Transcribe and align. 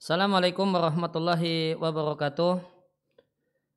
Assalamualaikum 0.00 0.64
warahmatullahi 0.64 1.76
wabarakatuh. 1.76 2.56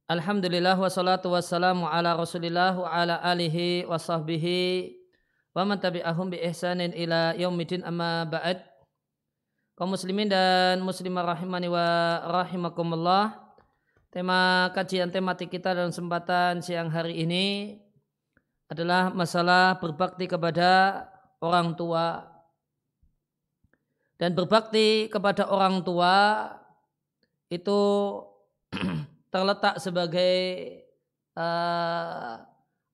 Alhamdulillah 0.07 0.79
wassalatu 0.79 1.35
wassalamu 1.35 1.83
ala 1.83 2.16
rasulillah 2.16 2.79
wa 2.79 2.88
ala 2.88 3.19
alihi 3.19 3.83
wa 3.91 3.99
sahbihi 3.99 4.95
wa 5.51 5.67
man 5.67 5.83
tabi'ahum 5.83 6.31
bi 6.31 6.39
ihsanin 6.39 6.95
ila 6.95 7.35
yaumidin 7.35 7.83
amma 7.83 8.23
ba'd. 8.23 8.63
Kaum 9.75 9.91
muslimin 9.91 10.31
dan 10.31 10.79
muslimah 10.79 11.35
rahimani 11.35 11.67
wa 11.67 11.87
rahimakumullah. 12.31 13.35
Tema 14.16 14.72
kajian 14.72 15.11
tematik 15.11 15.52
kita 15.52 15.75
dalam 15.75 15.91
kesempatan 15.91 16.64
siang 16.64 16.87
hari 16.87 17.19
ini 17.19 17.75
adalah 18.72 19.11
masalah 19.11 19.75
berbakti 19.75 20.31
kepada 20.31 21.03
orang 21.43 21.75
tua 21.75 22.30
dan 24.22 24.38
berbakti 24.38 25.09
kepada 25.09 25.50
orang 25.50 25.82
tua 25.82 26.46
itu 27.50 27.82
terletak 29.34 29.82
sebagai 29.82 30.38
uh, 31.34 32.38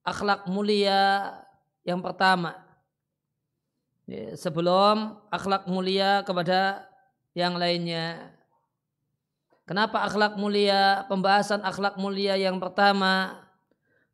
akhlak 0.08 0.48
mulia 0.48 1.36
yang 1.84 2.00
pertama 2.00 2.56
ya, 4.08 4.32
sebelum 4.40 5.20
akhlak 5.28 5.68
mulia 5.68 6.24
kepada 6.24 6.88
yang 7.36 7.60
lainnya. 7.60 8.32
Kenapa 9.68 10.08
akhlak 10.08 10.40
mulia? 10.40 11.04
Pembahasan 11.12 11.60
akhlak 11.60 12.00
mulia 12.00 12.40
yang 12.40 12.56
pertama 12.56 13.36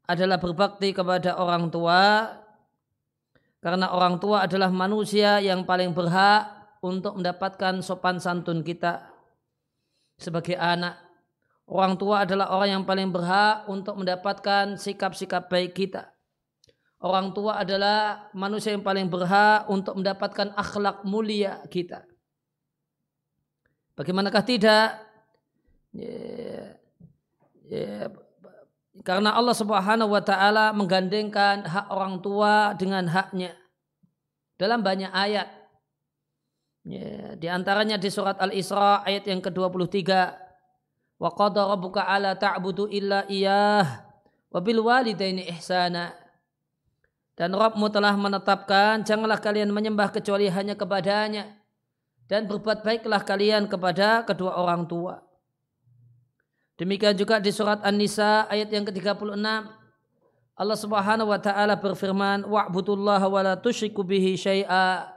adalah 0.02 0.42
berbakti 0.42 0.90
kepada 0.90 1.38
orang 1.38 1.70
tua 1.70 2.34
karena 3.62 3.94
orang 3.94 4.18
tua 4.18 4.50
adalah 4.50 4.68
manusia 4.68 5.38
yang 5.38 5.62
paling 5.62 5.94
berhak 5.94 6.63
untuk 6.84 7.16
mendapatkan 7.16 7.80
sopan 7.80 8.20
santun 8.20 8.60
kita 8.60 9.08
sebagai 10.20 10.60
anak. 10.60 11.00
Orang 11.64 11.96
tua 11.96 12.28
adalah 12.28 12.52
orang 12.52 12.76
yang 12.76 12.84
paling 12.84 13.08
berhak 13.08 13.64
untuk 13.72 13.96
mendapatkan 13.96 14.76
sikap-sikap 14.76 15.48
baik 15.48 15.72
kita. 15.72 16.12
Orang 17.00 17.32
tua 17.32 17.64
adalah 17.64 18.28
manusia 18.36 18.76
yang 18.76 18.84
paling 18.84 19.08
berhak 19.08 19.64
untuk 19.72 19.96
mendapatkan 19.96 20.52
akhlak 20.52 21.00
mulia 21.08 21.64
kita. 21.72 22.04
Bagaimanakah 23.96 24.44
tidak? 24.44 25.00
Yeah, 25.96 26.76
yeah. 27.64 28.12
Karena 29.02 29.34
Allah 29.34 29.56
Subhanahu 29.56 30.12
wa 30.12 30.22
taala 30.22 30.70
menggandengkan 30.70 31.66
hak 31.66 31.86
orang 31.90 32.20
tua 32.22 32.76
dengan 32.78 33.08
haknya 33.08 33.56
dalam 34.54 34.84
banyak 34.84 35.10
ayat. 35.10 35.63
Ya, 36.84 37.32
di 37.40 37.48
antaranya 37.48 37.96
di 37.96 38.12
surat 38.12 38.36
Al-Isra 38.36 39.00
ayat 39.08 39.24
yang 39.24 39.40
ke-23. 39.40 40.04
Wa 41.16 41.30
qada 41.32 41.64
rabbuka 41.64 42.04
ala 42.04 42.36
ta'budu 42.36 42.92
illa 42.92 43.24
iyah 43.24 44.04
wa 44.52 44.60
bil 44.60 44.84
walidaini 44.84 45.48
ihsana. 45.48 46.12
Dan 47.34 47.56
Rabbmu 47.56 47.88
telah 47.88 48.14
menetapkan 48.14 49.02
janganlah 49.02 49.40
kalian 49.40 49.72
menyembah 49.72 50.12
kecuali 50.12 50.46
hanya 50.52 50.78
kepadanya 50.78 51.56
dan 52.30 52.46
berbuat 52.46 52.86
baiklah 52.86 53.24
kalian 53.24 53.66
kepada 53.66 54.22
kedua 54.22 54.54
orang 54.54 54.84
tua. 54.84 55.24
Demikian 56.78 57.16
juga 57.16 57.40
di 57.40 57.50
surat 57.50 57.80
An-Nisa 57.80 58.46
ayat 58.50 58.70
yang 58.70 58.84
ke-36 58.86 59.38
Allah 60.54 60.78
Subhanahu 60.78 61.34
wa 61.34 61.40
taala 61.42 61.74
berfirman 61.74 62.46
wa'budullaha 62.46 63.26
wa 63.26 63.40
la 63.42 63.54
tusyriku 63.58 64.06
bihi 64.06 64.38
syai'a 64.38 65.13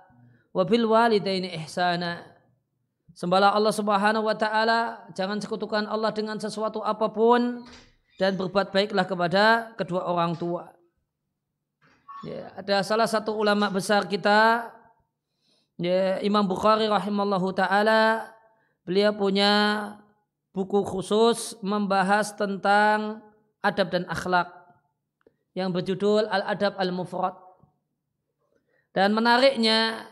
wabil 0.57 0.89
walidaini 0.89 1.53
ihsana. 1.61 2.25
Sembahlah 3.13 3.53
Allah 3.53 3.73
Subhanahu 3.73 4.25
wa 4.25 4.33
taala, 4.33 5.05
jangan 5.13 5.37
sekutukan 5.37 5.85
Allah 5.85 6.09
dengan 6.09 6.41
sesuatu 6.41 6.81
apa 6.81 7.13
pun 7.13 7.61
dan 8.17 8.33
berbuat 8.33 8.73
baiklah 8.73 9.05
kepada 9.05 9.73
kedua 9.77 10.09
orang 10.09 10.33
tua. 10.33 10.73
Ya, 12.25 12.49
ada 12.57 12.81
salah 12.81 13.05
satu 13.05 13.37
ulama 13.37 13.69
besar 13.69 14.09
kita 14.09 14.73
ya, 15.77 16.17
Imam 16.25 16.41
Bukhari 16.49 16.89
rahimallahu 16.89 17.53
taala 17.53 18.33
beliau 18.81 19.13
punya 19.13 19.53
buku 20.49 20.81
khusus 20.81 21.53
membahas 21.61 22.33
tentang 22.33 23.21
adab 23.61 23.93
dan 23.93 24.09
akhlak 24.09 24.49
yang 25.53 25.69
berjudul 25.69 26.25
Al-Adab 26.29 26.77
Al-Mufrad. 26.77 27.37
Dan 28.93 29.13
menariknya 29.13 30.05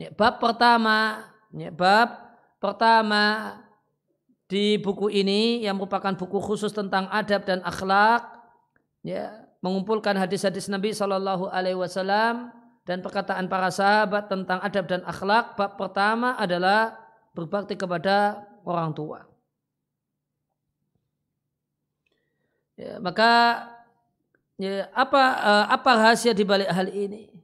Ya, 0.00 0.08
bab 0.12 0.40
pertama, 0.40 1.28
ya, 1.52 1.68
bab 1.68 2.16
pertama 2.56 3.56
di 4.48 4.80
buku 4.80 5.12
ini 5.12 5.64
yang 5.64 5.76
merupakan 5.76 6.16
buku 6.16 6.40
khusus 6.40 6.72
tentang 6.72 7.08
adab 7.12 7.44
dan 7.44 7.60
akhlak, 7.60 8.24
ya, 9.04 9.42
mengumpulkan 9.60 10.16
hadis-hadis 10.16 10.66
Nabi 10.72 10.96
Shallallahu 10.96 11.52
Alaihi 11.52 11.78
Wasallam 11.78 12.50
dan 12.82 12.98
perkataan 12.98 13.46
para 13.46 13.70
sahabat 13.70 14.26
tentang 14.26 14.58
adab 14.58 14.84
dan 14.90 15.02
akhlak. 15.06 15.54
Bab 15.54 15.78
pertama 15.78 16.34
adalah 16.34 16.98
berbakti 17.36 17.78
kepada 17.78 18.42
orang 18.66 18.90
tua. 18.96 19.28
Ya, 22.74 22.98
maka 22.98 23.62
ya, 24.56 24.88
apa 24.96 25.22
eh, 25.38 25.64
apa 25.70 25.90
rahasia 25.94 26.32
di 26.34 26.42
balik 26.42 26.72
hal 26.72 26.88
ini? 26.90 27.41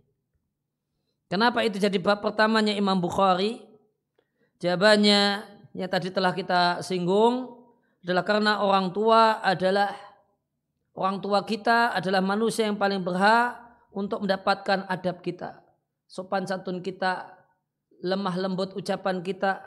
Kenapa 1.28 1.60
itu 1.60 1.76
jadi 1.76 2.00
bab 2.00 2.24
pertamanya 2.24 2.72
Imam 2.72 2.96
Bukhari? 2.96 3.60
Jawabannya 4.64 5.44
yang 5.76 5.90
tadi 5.92 6.08
telah 6.08 6.32
kita 6.32 6.80
singgung 6.80 7.52
adalah 8.00 8.24
karena 8.24 8.52
orang 8.64 8.88
tua 8.96 9.44
adalah 9.44 9.92
orang 10.96 11.20
tua 11.20 11.44
kita 11.44 11.92
adalah 11.92 12.24
manusia 12.24 12.64
yang 12.64 12.80
paling 12.80 13.04
berhak 13.04 13.60
untuk 13.92 14.24
mendapatkan 14.24 14.88
adab 14.88 15.20
kita, 15.20 15.60
sopan 16.08 16.48
santun 16.48 16.80
kita, 16.80 17.36
lemah 18.00 18.34
lembut 18.40 18.72
ucapan 18.72 19.20
kita. 19.20 19.62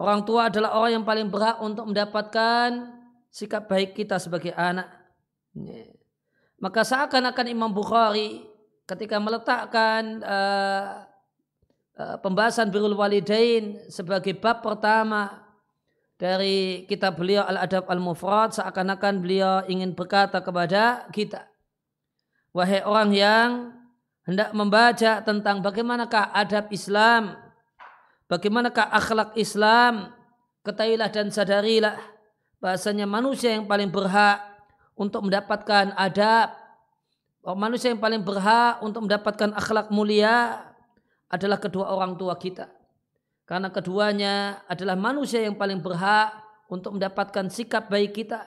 Orang 0.00 0.24
tua 0.24 0.48
adalah 0.48 0.72
orang 0.80 0.98
yang 0.98 1.06
paling 1.06 1.28
berhak 1.28 1.60
untuk 1.60 1.84
mendapatkan 1.84 2.96
sikap 3.28 3.68
baik 3.68 3.92
kita 3.92 4.16
sebagai 4.16 4.56
anak. 4.56 4.88
Maka 6.56 6.80
seakan-akan 6.80 7.46
Imam 7.52 7.68
Bukhari 7.68 8.49
ketika 8.90 9.22
meletakkan 9.22 10.18
uh, 10.26 11.06
uh, 11.94 12.16
pembahasan 12.18 12.74
birrul 12.74 12.98
walidain 12.98 13.78
sebagai 13.86 14.34
bab 14.34 14.66
pertama 14.66 15.46
dari 16.18 16.84
kitab 16.90 17.16
beliau 17.16 17.46
Al-Adab 17.46 17.86
Al-Mufrad 17.86 18.58
seakan-akan 18.58 19.22
beliau 19.22 19.62
ingin 19.70 19.94
berkata 19.94 20.42
kepada 20.42 21.06
kita 21.14 21.46
wahai 22.50 22.82
orang 22.82 23.10
yang 23.14 23.48
hendak 24.26 24.50
membaca 24.52 25.22
tentang 25.22 25.62
bagaimanakah 25.62 26.34
adab 26.34 26.66
Islam 26.74 27.38
bagaimanakah 28.26 28.90
akhlak 28.90 29.38
Islam 29.38 30.10
ketahuilah 30.66 31.08
dan 31.14 31.30
sadarilah 31.30 31.96
bahasanya 32.58 33.06
manusia 33.08 33.54
yang 33.54 33.64
paling 33.64 33.88
berhak 33.88 34.42
untuk 34.98 35.24
mendapatkan 35.24 35.96
adab 35.96 36.59
manusia 37.44 37.88
yang 37.88 38.00
paling 38.00 38.20
berhak 38.20 38.84
untuk 38.84 39.08
mendapatkan 39.08 39.56
akhlak 39.56 39.88
mulia 39.88 40.60
adalah 41.32 41.56
kedua 41.56 41.88
orang 41.88 42.18
tua 42.20 42.36
kita. 42.36 42.68
Karena 43.48 43.72
keduanya 43.72 44.62
adalah 44.68 44.94
manusia 44.94 45.42
yang 45.42 45.56
paling 45.56 45.80
berhak 45.80 46.30
untuk 46.70 46.94
mendapatkan 47.00 47.50
sikap 47.50 47.88
baik 47.90 48.14
kita. 48.14 48.46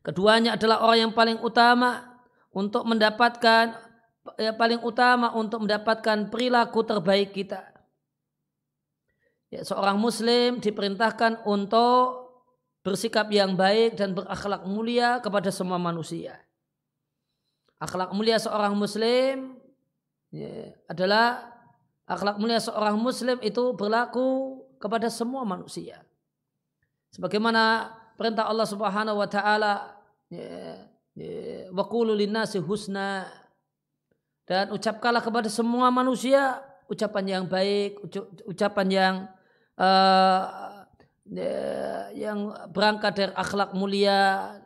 Keduanya 0.00 0.56
adalah 0.56 0.80
orang 0.86 1.10
yang 1.10 1.12
paling 1.12 1.36
utama 1.42 2.16
untuk 2.54 2.86
mendapatkan 2.88 3.76
yang 4.40 4.56
paling 4.56 4.80
utama 4.84 5.34
untuk 5.36 5.66
mendapatkan 5.66 6.32
perilaku 6.32 6.80
terbaik 6.84 7.34
kita. 7.34 7.64
Ya, 9.48 9.64
seorang 9.64 9.96
muslim 9.96 10.60
diperintahkan 10.60 11.48
untuk 11.48 12.28
bersikap 12.84 13.28
yang 13.32 13.56
baik 13.56 13.96
dan 13.96 14.12
berakhlak 14.12 14.64
mulia 14.68 15.20
kepada 15.24 15.48
semua 15.48 15.80
manusia 15.80 16.36
akhlak 17.78 18.10
mulia 18.14 18.38
seorang 18.38 18.74
muslim 18.74 19.58
ya, 20.34 20.74
adalah 20.90 21.46
akhlak 22.04 22.36
mulia 22.38 22.58
seorang 22.58 22.98
muslim 22.98 23.38
itu 23.42 23.74
berlaku 23.74 24.60
kepada 24.78 25.10
semua 25.10 25.42
manusia. 25.46 26.02
Sebagaimana 27.14 27.94
perintah 28.18 28.46
Allah 28.50 28.68
Subhanahu 28.68 29.18
wa 29.18 29.28
taala 29.30 29.94
ya, 30.30 30.84
ya, 31.14 31.70
qulu 31.72 32.14
linnasi 32.14 32.58
husna 32.60 33.26
dan 34.44 34.74
ucapkanlah 34.74 35.22
kepada 35.22 35.48
semua 35.48 35.88
manusia 35.92 36.62
ucapan 36.88 37.24
yang 37.28 37.44
baik, 37.44 38.00
ucapan 38.48 38.86
yang 38.88 39.14
uh, 39.76 40.42
yang 42.16 42.56
berangkat 42.72 43.12
dari 43.12 43.32
akhlak 43.36 43.76
mulia, 43.76 44.56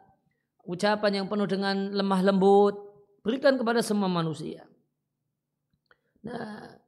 ucapan 0.63 1.23
yang 1.23 1.27
penuh 1.27 1.51
dengan 1.51 1.91
lemah 1.91 2.23
lembut, 2.23 2.92
berikan 3.23 3.55
kepada 3.57 3.81
semua 3.81 4.11
manusia. 4.11 4.67
Nah, 6.23 6.83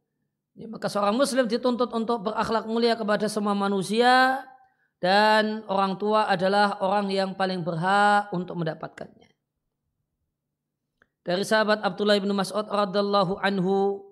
Ya, 0.55 0.71
maka 0.71 0.87
seorang 0.87 1.19
muslim 1.19 1.51
dituntut 1.51 1.91
untuk 1.91 2.31
berakhlak 2.31 2.71
mulia 2.71 2.95
kepada 2.95 3.27
semua 3.27 3.59
manusia 3.59 4.39
dan 5.03 5.67
orang 5.67 5.99
tua 5.99 6.31
adalah 6.31 6.79
orang 6.79 7.11
yang 7.11 7.35
paling 7.35 7.67
berhak 7.67 8.31
untuk 8.31 8.63
mendapatkannya. 8.63 9.35
Dari 11.27 11.43
sahabat 11.43 11.83
Abdullah 11.83 12.23
bin 12.23 12.31
Mas'ud 12.39 12.71
radhiallahu 12.71 13.43
anhu 13.43 14.07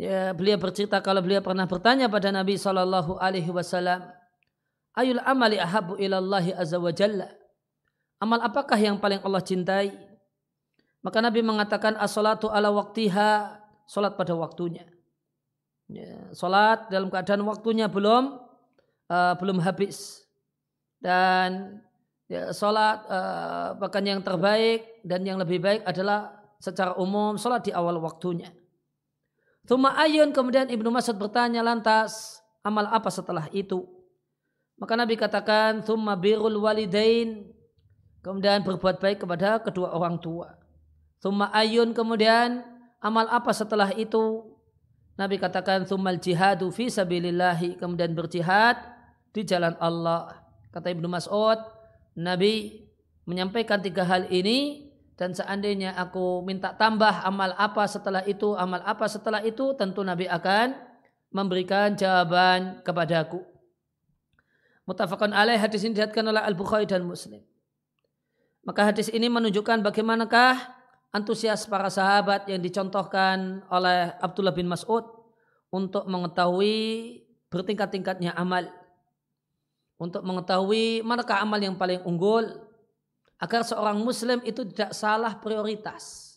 ya 0.00 0.32
beliau 0.32 0.56
bercerita 0.56 1.04
kalau 1.04 1.20
beliau 1.20 1.44
pernah 1.44 1.68
bertanya 1.68 2.08
pada 2.08 2.32
Nabi 2.32 2.56
sallallahu 2.56 3.20
alaihi 3.20 3.52
wasallam 3.52 4.00
ayul 4.96 5.20
amali 5.28 5.60
ahabu 5.60 6.00
ilallahi 6.00 6.56
azza 6.56 6.80
wa 6.80 6.88
jalla 6.88 7.28
amal 8.16 8.40
apakah 8.40 8.80
yang 8.80 8.96
paling 8.96 9.20
Allah 9.20 9.42
cintai 9.44 9.92
maka 11.00 11.18
Nabi 11.24 11.40
mengatakan 11.40 11.96
as-salatu 11.96 12.52
ala 12.52 12.68
waktiha. 12.72 13.60
Salat 13.90 14.14
pada 14.14 14.38
waktunya. 14.38 14.86
Ya, 15.90 16.30
salat 16.30 16.86
dalam 16.94 17.10
keadaan 17.10 17.42
waktunya 17.42 17.90
belum 17.90 18.38
uh, 19.10 19.34
belum 19.34 19.58
habis. 19.58 20.22
Dan 21.02 21.82
ya, 22.30 22.54
salat 22.54 23.02
uh, 23.10 23.74
bahkan 23.82 24.06
yang 24.06 24.22
terbaik 24.22 25.02
dan 25.02 25.26
yang 25.26 25.42
lebih 25.42 25.58
baik 25.58 25.82
adalah 25.82 26.38
secara 26.62 26.94
umum 26.94 27.34
salat 27.34 27.66
di 27.66 27.74
awal 27.74 27.98
waktunya. 27.98 28.54
Tuma 29.66 29.98
ayun 29.98 30.30
kemudian 30.30 30.70
Ibnu 30.70 30.94
Mas'ud 30.94 31.18
bertanya 31.18 31.66
lantas 31.66 32.38
amal 32.62 32.86
apa 32.86 33.10
setelah 33.10 33.50
itu? 33.50 33.90
Maka 34.78 34.94
Nabi 34.94 35.18
katakan 35.18 35.82
thumma 35.82 36.14
birul 36.14 36.62
walidain. 36.62 37.50
Kemudian 38.22 38.62
berbuat 38.62 39.00
baik 39.00 39.24
kepada 39.24 39.58
kedua 39.64 39.96
orang 39.96 40.20
tua. 40.20 40.59
Thumma 41.20 41.52
ayun 41.52 41.92
kemudian 41.92 42.64
amal 42.98 43.28
apa 43.28 43.52
setelah 43.52 43.92
itu? 43.92 44.56
Nabi 45.20 45.36
katakan 45.36 45.84
thummal 45.84 46.16
jihadu 46.16 46.72
fi 46.72 46.88
sabilillahi 46.88 47.76
kemudian 47.76 48.16
berjihad 48.16 48.80
di 49.36 49.44
jalan 49.44 49.76
Allah. 49.76 50.32
Kata 50.72 50.88
Ibnu 50.88 51.12
Mas'ud, 51.12 51.60
Nabi 52.16 52.88
menyampaikan 53.28 53.84
tiga 53.84 54.08
hal 54.08 54.32
ini 54.32 54.88
dan 55.20 55.36
seandainya 55.36 55.92
aku 56.00 56.40
minta 56.40 56.72
tambah 56.72 57.20
amal 57.20 57.52
apa 57.60 57.84
setelah 57.84 58.24
itu, 58.24 58.56
amal 58.56 58.80
apa 58.80 59.04
setelah 59.04 59.44
itu, 59.44 59.76
tentu 59.76 60.00
Nabi 60.00 60.24
akan 60.24 60.72
memberikan 61.28 61.92
jawaban 61.92 62.80
kepadaku. 62.80 63.44
Mutafakun 64.88 65.36
alaih 65.36 65.60
hadis 65.60 65.84
ini 65.84 66.00
dilihatkan 66.00 66.24
oleh 66.24 66.40
Al-Bukhari 66.40 66.88
dan 66.88 67.04
Muslim. 67.04 67.44
Maka 68.64 68.88
hadis 68.88 69.12
ini 69.12 69.28
menunjukkan 69.28 69.84
bagaimanakah 69.84 70.79
antusias 71.10 71.66
para 71.66 71.90
sahabat 71.90 72.46
yang 72.46 72.62
dicontohkan 72.62 73.62
oleh 73.70 74.14
Abdullah 74.22 74.54
bin 74.54 74.70
Mas'ud 74.70 75.02
untuk 75.70 76.06
mengetahui 76.06 77.18
bertingkat-tingkatnya 77.50 78.34
amal. 78.34 78.70
Untuk 80.00 80.24
mengetahui 80.24 81.04
manakah 81.04 81.44
amal 81.44 81.60
yang 81.60 81.76
paling 81.76 82.00
unggul, 82.08 82.48
agar 83.36 83.64
seorang 83.64 84.00
muslim 84.00 84.40
itu 84.48 84.64
tidak 84.72 84.96
salah 84.96 85.36
prioritas. 85.36 86.36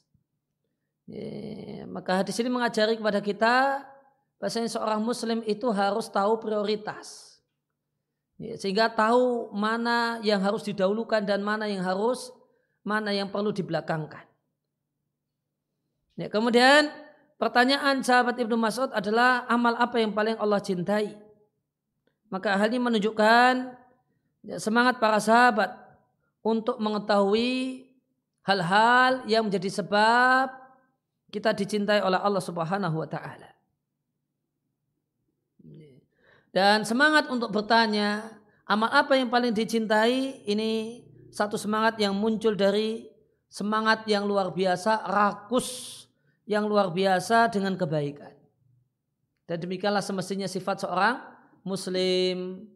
Maka 1.88 2.24
hadis 2.24 2.36
ini 2.40 2.52
mengajari 2.52 2.96
kepada 3.00 3.20
kita 3.24 3.84
bahasanya 4.40 4.68
seorang 4.68 5.00
muslim 5.00 5.40
itu 5.48 5.68
harus 5.72 6.12
tahu 6.12 6.40
prioritas. 6.44 7.40
Sehingga 8.36 8.92
tahu 8.92 9.52
mana 9.56 10.20
yang 10.26 10.44
harus 10.44 10.68
didahulukan 10.68 11.24
dan 11.24 11.40
mana 11.40 11.68
yang 11.70 11.84
harus 11.84 12.36
mana 12.84 13.16
yang 13.16 13.32
perlu 13.32 13.56
dibelakangkan. 13.56 14.33
Ya, 16.14 16.30
kemudian 16.30 16.94
pertanyaan 17.42 18.06
sahabat 18.06 18.38
Ibnu 18.38 18.54
Mas'ud 18.54 18.94
adalah 18.94 19.50
amal 19.50 19.74
apa 19.78 19.98
yang 19.98 20.14
paling 20.14 20.38
Allah 20.38 20.62
cintai? 20.62 21.18
Maka 22.30 22.54
hal 22.58 22.70
ini 22.70 22.82
menunjukkan 22.82 23.54
ya, 24.46 24.58
semangat 24.62 25.02
para 25.02 25.18
sahabat 25.18 25.74
untuk 26.46 26.78
mengetahui 26.78 27.90
hal-hal 28.46 29.26
yang 29.26 29.48
menjadi 29.48 29.82
sebab 29.82 30.54
kita 31.34 31.50
dicintai 31.56 32.04
oleh 32.06 32.22
Allah 32.22 32.44
Subhanahu 32.44 33.02
wa 33.02 33.10
taala. 33.10 33.50
Dan 36.54 36.86
semangat 36.86 37.34
untuk 37.34 37.50
bertanya, 37.50 38.30
amal 38.70 38.86
apa 38.94 39.18
yang 39.18 39.34
paling 39.34 39.58
dicintai? 39.58 40.46
Ini 40.46 41.02
satu 41.34 41.58
semangat 41.58 41.98
yang 41.98 42.14
muncul 42.14 42.54
dari 42.54 43.10
semangat 43.50 44.06
yang 44.06 44.30
luar 44.30 44.54
biasa, 44.54 45.02
rakus 45.10 46.03
yang 46.44 46.68
luar 46.68 46.92
biasa 46.92 47.52
dengan 47.52 47.76
kebaikan. 47.80 48.32
Dan 49.48 49.58
demikianlah 49.60 50.04
semestinya 50.04 50.48
sifat 50.48 50.84
seorang 50.88 51.20
muslim. 51.68 52.68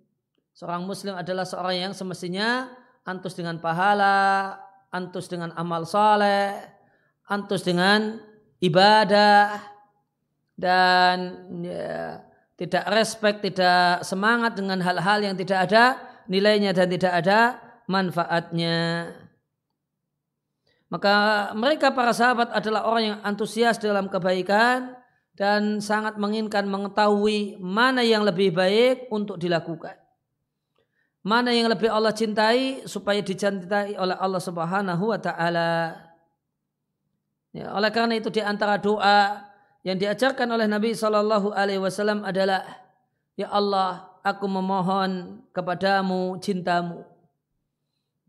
Seorang 0.57 0.83
muslim 0.83 1.13
adalah 1.15 1.45
seorang 1.45 1.89
yang 1.89 1.93
semestinya 1.93 2.71
antus 3.07 3.37
dengan 3.37 3.61
pahala, 3.61 4.57
antus 4.91 5.29
dengan 5.29 5.53
amal 5.55 5.85
soleh, 5.87 6.57
antus 7.29 7.63
dengan 7.63 8.19
ibadah, 8.59 9.61
dan 10.57 11.17
ya, 11.61 12.25
tidak 12.57 12.83
respect, 12.89 13.45
tidak 13.45 14.01
semangat 14.01 14.57
dengan 14.57 14.81
hal-hal 14.81 15.21
yang 15.21 15.37
tidak 15.37 15.69
ada 15.69 16.01
nilainya 16.25 16.73
dan 16.73 16.89
tidak 16.89 17.13
ada 17.21 17.39
manfaatnya. 17.85 18.77
Maka 20.87 21.51
mereka 21.51 21.91
para 21.91 22.15
sahabat 22.15 22.47
adalah 22.55 22.87
orang 22.87 23.03
yang 23.03 23.19
antusias 23.27 23.75
dalam 23.75 24.07
kebaikan 24.07 24.95
dan 25.35 25.83
sangat 25.83 26.15
menginginkan 26.15 26.63
mengetahui 26.65 27.59
mana 27.59 28.01
yang 28.01 28.23
lebih 28.23 28.55
baik 28.55 29.11
untuk 29.11 29.35
dilakukan. 29.35 29.99
Mana 31.27 31.51
yang 31.51 31.67
lebih 31.67 31.91
Allah 31.91 32.15
cintai 32.15 32.87
supaya 32.87 33.19
dicintai 33.19 33.99
oleh 33.99 34.15
Allah 34.15 34.39
Subhanahu 34.39 35.11
wa 35.11 35.19
taala. 35.19 35.99
Ya, 37.51 37.75
oleh 37.75 37.91
karena 37.91 38.15
itu 38.15 38.31
di 38.31 38.39
antara 38.39 38.79
doa 38.79 39.43
yang 39.83 39.99
diajarkan 39.99 40.47
oleh 40.47 40.71
Nabi 40.71 40.95
Shallallahu 40.95 41.51
alaihi 41.51 41.83
wasallam 41.83 42.23
adalah 42.23 42.63
ya 43.35 43.51
Allah, 43.51 44.07
aku 44.23 44.47
memohon 44.47 45.43
kepadamu 45.51 46.39
cintamu. 46.39 47.03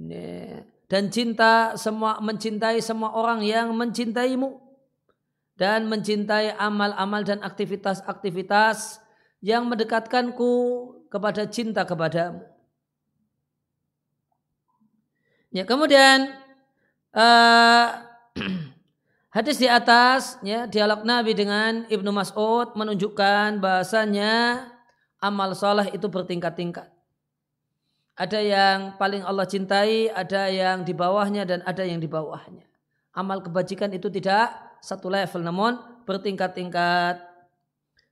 Ya, 0.02 0.66
dan 0.88 1.12
cinta 1.12 1.76
semua 1.76 2.16
mencintai 2.18 2.80
semua 2.80 3.12
orang 3.12 3.44
yang 3.44 3.76
mencintaimu 3.76 4.56
dan 5.60 5.84
mencintai 5.84 6.56
amal-amal 6.56 7.20
dan 7.22 7.44
aktivitas-aktivitas 7.44 9.04
yang 9.44 9.68
mendekatkanku 9.68 10.50
kepada 11.12 11.44
cinta 11.46 11.84
kepadamu. 11.84 12.42
Ya, 15.52 15.64
kemudian 15.64 16.32
uh, 17.16 17.86
hadis 19.36 19.56
di 19.56 19.68
atas 19.68 20.36
ya 20.44 20.68
dialog 20.68 21.04
Nabi 21.04 21.32
dengan 21.32 21.84
Ibnu 21.88 22.10
Mas'ud 22.12 22.76
menunjukkan 22.76 23.60
bahasanya 23.60 24.68
amal 25.20 25.52
soleh 25.56 25.88
itu 25.92 26.06
bertingkat-tingkat. 26.06 26.97
Ada 28.18 28.42
yang 28.42 28.78
paling 28.98 29.22
Allah 29.22 29.46
cintai, 29.46 30.10
ada 30.10 30.50
yang 30.50 30.82
di 30.82 30.90
bawahnya 30.90 31.46
dan 31.46 31.62
ada 31.62 31.86
yang 31.86 32.02
di 32.02 32.10
bawahnya. 32.10 32.66
Amal 33.14 33.38
kebajikan 33.38 33.94
itu 33.94 34.10
tidak 34.10 34.50
satu 34.82 35.06
level 35.06 35.46
namun 35.46 35.78
bertingkat-tingkat. 36.02 37.22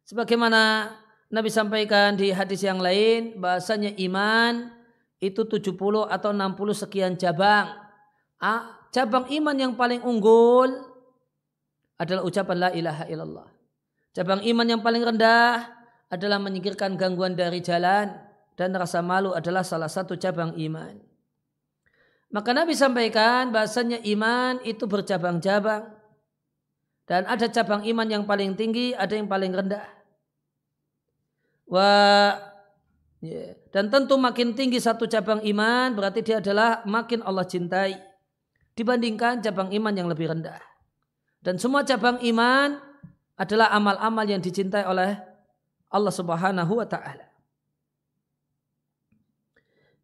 Sebagaimana 0.07 0.95
Nabi 1.27 1.51
sampaikan 1.51 2.15
di 2.15 2.31
hadis 2.31 2.63
yang 2.63 2.79
lain 2.79 3.35
bahasanya 3.43 3.99
iman 4.07 4.71
itu 5.19 5.43
70 5.43 5.75
atau 6.07 6.31
60 6.31 6.55
sekian 6.87 7.19
cabang. 7.19 7.75
Ah, 8.39 8.79
cabang 8.95 9.27
iman 9.27 9.59
yang 9.59 9.75
paling 9.75 10.07
unggul 10.07 10.71
adalah 11.99 12.23
ucapan 12.23 12.57
la 12.63 12.71
ilaha 12.71 13.05
illallah. 13.11 13.49
Cabang 14.15 14.39
iman 14.47 14.67
yang 14.71 14.81
paling 14.87 15.03
rendah 15.03 15.67
adalah 16.15 16.39
menyingkirkan 16.39 16.95
gangguan 16.95 17.35
dari 17.35 17.59
jalan 17.59 18.26
dan 18.57 18.73
rasa 18.75 19.05
malu 19.05 19.37
adalah 19.37 19.63
salah 19.63 19.89
satu 19.89 20.17
cabang 20.17 20.57
iman. 20.57 20.97
Maka 22.33 22.51
Nabi 22.51 22.75
sampaikan 22.75 23.55
bahasanya 23.55 24.03
iman 24.03 24.59
itu 24.67 24.89
bercabang-cabang 24.89 25.95
dan 27.07 27.23
ada 27.31 27.47
cabang 27.47 27.87
iman 27.87 28.09
yang 28.11 28.25
paling 28.27 28.59
tinggi, 28.59 28.91
ada 28.97 29.15
yang 29.15 29.31
paling 29.31 29.55
rendah. 29.55 29.87
Wa 31.71 31.95
Ya. 33.27 33.57
Dan 33.75 33.91
tentu 33.91 34.15
makin 34.21 34.55
tinggi 34.55 34.79
satu 34.79 35.11
cabang 35.11 35.43
iman 35.43 35.91
berarti 35.99 36.23
dia 36.23 36.39
adalah 36.39 36.87
makin 36.87 37.25
Allah 37.27 37.43
cintai 37.49 37.99
dibandingkan 38.79 39.43
cabang 39.43 39.75
iman 39.75 39.95
yang 39.97 40.07
lebih 40.07 40.31
rendah. 40.31 40.61
Dan 41.43 41.59
semua 41.59 41.83
cabang 41.83 42.23
iman 42.23 42.79
adalah 43.35 43.75
amal-amal 43.75 44.27
yang 44.29 44.39
dicintai 44.39 44.87
oleh 44.87 45.19
Allah 45.91 46.15
Subhanahu 46.15 46.73
wa 46.79 46.87
taala. 46.87 47.26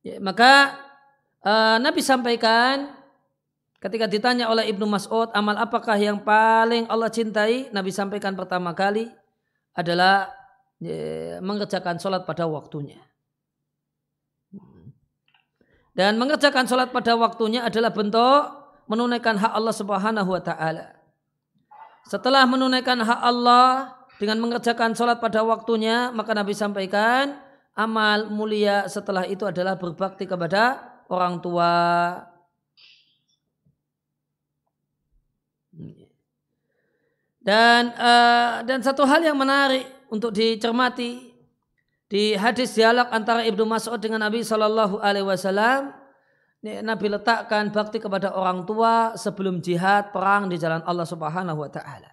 Ya, 0.03 0.19
maka 0.19 0.75
uh, 1.47 1.79
Nabi 1.79 2.03
sampaikan 2.03 2.91
ketika 3.79 4.11
ditanya 4.11 4.51
oleh 4.51 4.67
Ibnu 4.71 4.87
Mas'ud 4.87 5.31
amal 5.31 5.55
apakah 5.59 5.95
yang 5.95 6.19
paling 6.23 6.91
Allah 6.91 7.07
cintai? 7.07 7.71
Nabi 7.71 7.95
sampaikan 7.95 8.35
pertama 8.35 8.75
kali 8.75 9.07
adalah 9.79 10.31
ya, 10.83 11.39
mengerjakan 11.39 12.03
sholat 12.03 12.27
pada 12.27 12.51
waktunya. 12.51 12.99
Dan 15.93 16.17
mengerjakan 16.17 16.65
sholat 16.65 16.89
pada 16.89 17.15
waktunya 17.15 17.69
adalah 17.69 17.93
bentuk 17.93 18.43
menunaikan 18.89 19.37
hak 19.37 19.53
Allah 19.53 19.75
Subhanahu 19.77 20.31
wa 20.31 20.43
taala. 20.43 20.99
Setelah 22.09 22.49
menunaikan 22.49 22.99
hak 22.99 23.21
Allah 23.23 23.95
dengan 24.17 24.41
mengerjakan 24.43 24.97
sholat 24.97 25.23
pada 25.23 25.45
waktunya, 25.45 26.11
maka 26.11 26.35
Nabi 26.35 26.57
sampaikan 26.57 27.39
amal 27.73 28.29
mulia 28.29 28.85
setelah 28.89 29.25
itu 29.25 29.49
adalah 29.49 29.77
berbakti 29.81 30.29
kepada 30.29 30.81
orang 31.09 31.41
tua. 31.41 31.73
Dan 37.43 37.91
uh, 37.99 38.63
dan 38.63 38.79
satu 38.87 39.03
hal 39.03 39.19
yang 39.27 39.35
menarik 39.35 39.83
untuk 40.07 40.31
dicermati 40.31 41.35
di 42.07 42.37
hadis 42.39 42.77
dialog 42.77 43.09
antara 43.11 43.43
Ibnu 43.43 43.67
Mas'ud 43.67 43.99
dengan 43.99 44.23
Nabi 44.23 44.45
Shallallahu 44.47 45.03
Alaihi 45.03 45.27
Wasallam, 45.27 45.91
Nabi 46.63 47.07
letakkan 47.11 47.75
bakti 47.75 47.99
kepada 47.99 48.31
orang 48.37 48.63
tua 48.63 49.19
sebelum 49.19 49.59
jihad 49.59 50.15
perang 50.15 50.47
di 50.47 50.61
jalan 50.61 50.85
Allah 50.87 51.09
Subhanahu 51.09 51.59
Wa 51.67 51.71
Taala. 51.73 52.13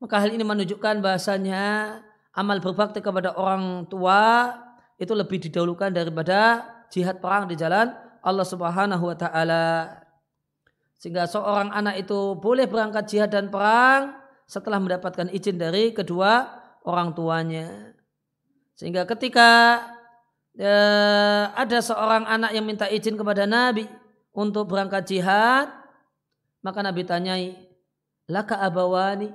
Maka 0.00 0.16
hal 0.16 0.32
ini 0.32 0.42
menunjukkan 0.42 1.04
bahasanya 1.04 2.00
amal 2.34 2.62
berbakti 2.62 3.02
kepada 3.02 3.34
orang 3.34 3.86
tua 3.90 4.54
itu 5.00 5.16
lebih 5.16 5.40
didahulukan 5.40 5.90
daripada 5.90 6.62
jihad 6.92 7.18
perang 7.18 7.48
di 7.48 7.56
jalan 7.56 7.90
Allah 8.20 8.46
Subhanahu 8.46 9.04
Wa 9.10 9.16
Taala. 9.16 9.66
Sehingga 11.00 11.24
seorang 11.24 11.72
anak 11.72 12.04
itu 12.04 12.36
boleh 12.36 12.68
berangkat 12.68 13.08
jihad 13.08 13.32
dan 13.32 13.48
perang 13.48 14.20
setelah 14.44 14.76
mendapatkan 14.76 15.32
izin 15.32 15.56
dari 15.56 15.96
kedua 15.96 16.44
orang 16.84 17.16
tuanya. 17.16 17.96
Sehingga 18.76 19.08
ketika 19.08 19.80
e, 20.52 20.72
ada 21.56 21.78
seorang 21.80 22.28
anak 22.28 22.52
yang 22.52 22.68
minta 22.68 22.84
izin 22.84 23.16
kepada 23.16 23.48
Nabi 23.48 23.88
untuk 24.36 24.68
berangkat 24.68 25.08
jihad, 25.08 25.72
maka 26.60 26.84
Nabi 26.84 27.08
tanyai, 27.08 27.56
laka 28.28 28.60
abawani, 28.60 29.32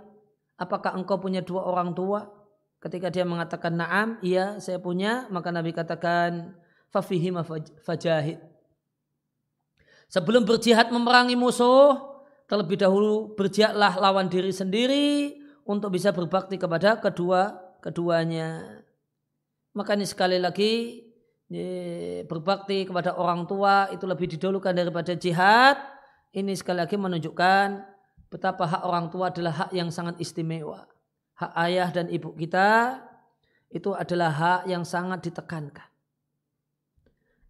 apakah 0.61 0.93
engkau 0.93 1.17
punya 1.17 1.41
dua 1.41 1.65
orang 1.65 1.97
tua? 1.97 2.34
Ketika 2.85 3.09
dia 3.09 3.25
mengatakan 3.25 3.73
na'am, 3.73 4.21
iya 4.21 4.61
saya 4.61 4.77
punya, 4.77 5.25
maka 5.33 5.49
Nabi 5.49 5.73
katakan, 5.73 6.53
fafihima 6.93 7.41
fajahid 7.81 8.37
Sebelum 10.05 10.45
berjihad 10.45 10.93
memerangi 10.93 11.33
musuh, 11.33 11.97
terlebih 12.45 12.77
dahulu 12.77 13.33
berjihadlah 13.33 13.97
lawan 13.97 14.29
diri 14.29 14.53
sendiri 14.53 15.33
untuk 15.65 15.97
bisa 15.97 16.13
berbakti 16.13 16.61
kepada 16.61 17.01
kedua 17.01 17.57
keduanya. 17.81 18.79
Maka 19.73 19.97
ini 19.97 20.05
sekali 20.05 20.37
lagi 20.37 21.03
berbakti 22.29 22.85
kepada 22.85 23.17
orang 23.17 23.49
tua 23.49 23.89
itu 23.89 24.05
lebih 24.05 24.29
didahulukan 24.29 24.77
daripada 24.77 25.17
jihad. 25.17 25.81
Ini 26.37 26.53
sekali 26.53 26.85
lagi 26.85 27.01
menunjukkan 27.01 27.67
betapa 28.29 28.69
hak 28.69 28.83
orang 28.85 29.09
tua 29.09 29.33
adalah 29.33 29.65
hak 29.65 29.71
yang 29.73 29.89
sangat 29.89 30.21
istimewa. 30.21 30.94
Hak 31.35 31.51
ayah 31.67 31.91
dan 31.91 32.07
ibu 32.07 32.31
kita 32.31 33.03
itu 33.67 33.91
adalah 33.91 34.31
hak 34.31 34.61
yang 34.71 34.87
sangat 34.87 35.19
ditekankan. 35.27 35.89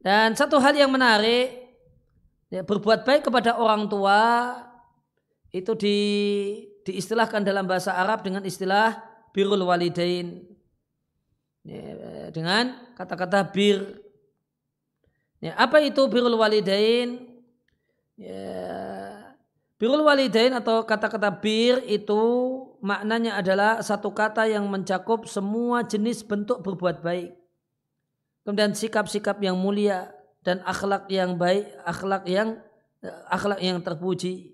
Dan 0.02 0.34
satu 0.38 0.62
hal 0.62 0.74
yang 0.78 0.90
menarik 0.90 1.66
ya, 2.50 2.62
berbuat 2.62 3.06
baik 3.06 3.26
kepada 3.30 3.58
orang 3.58 3.90
tua 3.90 4.54
itu 5.50 5.72
di, 5.74 5.98
diistilahkan 6.86 7.42
dalam 7.42 7.66
bahasa 7.66 7.94
Arab 7.94 8.22
dengan 8.22 8.46
istilah 8.46 9.02
birul 9.34 9.66
walidain. 9.66 10.46
Ya, 11.66 12.30
dengan 12.30 12.78
kata-kata 12.94 13.42
bir. 13.50 13.98
Ya, 15.42 15.58
apa 15.58 15.82
itu 15.82 16.06
birul 16.06 16.38
walidain? 16.38 17.26
Ya, 18.14 18.46
birul 19.82 20.06
walidain 20.06 20.54
atau 20.54 20.86
kata-kata 20.86 21.34
bir 21.34 21.82
itu 21.90 22.22
maknanya 22.86 23.42
adalah 23.42 23.82
satu 23.82 24.14
kata 24.14 24.46
yang 24.46 24.70
mencakup 24.70 25.26
semua 25.26 25.82
jenis 25.82 26.22
bentuk 26.22 26.62
berbuat 26.62 27.02
baik. 27.02 27.34
Kemudian 28.46 28.78
sikap-sikap 28.78 29.42
yang 29.42 29.58
mulia 29.58 30.14
dan 30.46 30.62
akhlak 30.62 31.10
yang 31.10 31.34
baik, 31.34 31.66
akhlak 31.82 32.30
yang 32.30 32.62
akhlak 33.26 33.58
yang 33.58 33.82
terpuji. 33.82 34.54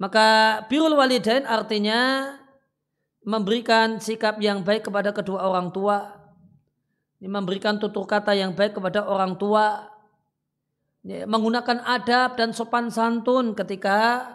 Maka 0.00 0.58
birul 0.72 0.96
walidain 0.96 1.44
artinya 1.44 2.32
memberikan 3.20 4.00
sikap 4.00 4.40
yang 4.40 4.64
baik 4.64 4.88
kepada 4.88 5.12
kedua 5.12 5.44
orang 5.44 5.70
tua, 5.76 6.16
memberikan 7.20 7.76
tutur 7.76 8.08
kata 8.08 8.32
yang 8.32 8.56
baik 8.56 8.80
kepada 8.80 9.04
orang 9.04 9.36
tua, 9.36 9.92
menggunakan 11.04 11.84
adab 11.84 12.40
dan 12.40 12.56
sopan 12.56 12.88
santun 12.88 13.52
ketika 13.52 14.26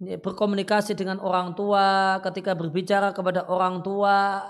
berkomunikasi 0.00 0.96
dengan 0.96 1.20
orang 1.20 1.52
tua, 1.52 2.16
ketika 2.24 2.56
berbicara 2.56 3.12
kepada 3.12 3.44
orang 3.44 3.84
tua, 3.84 4.40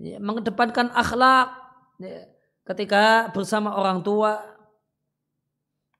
mengedepankan 0.00 0.88
akhlak, 0.96 1.52
ketika 2.64 3.28
bersama 3.36 3.76
orang 3.76 4.00
tua. 4.00 4.40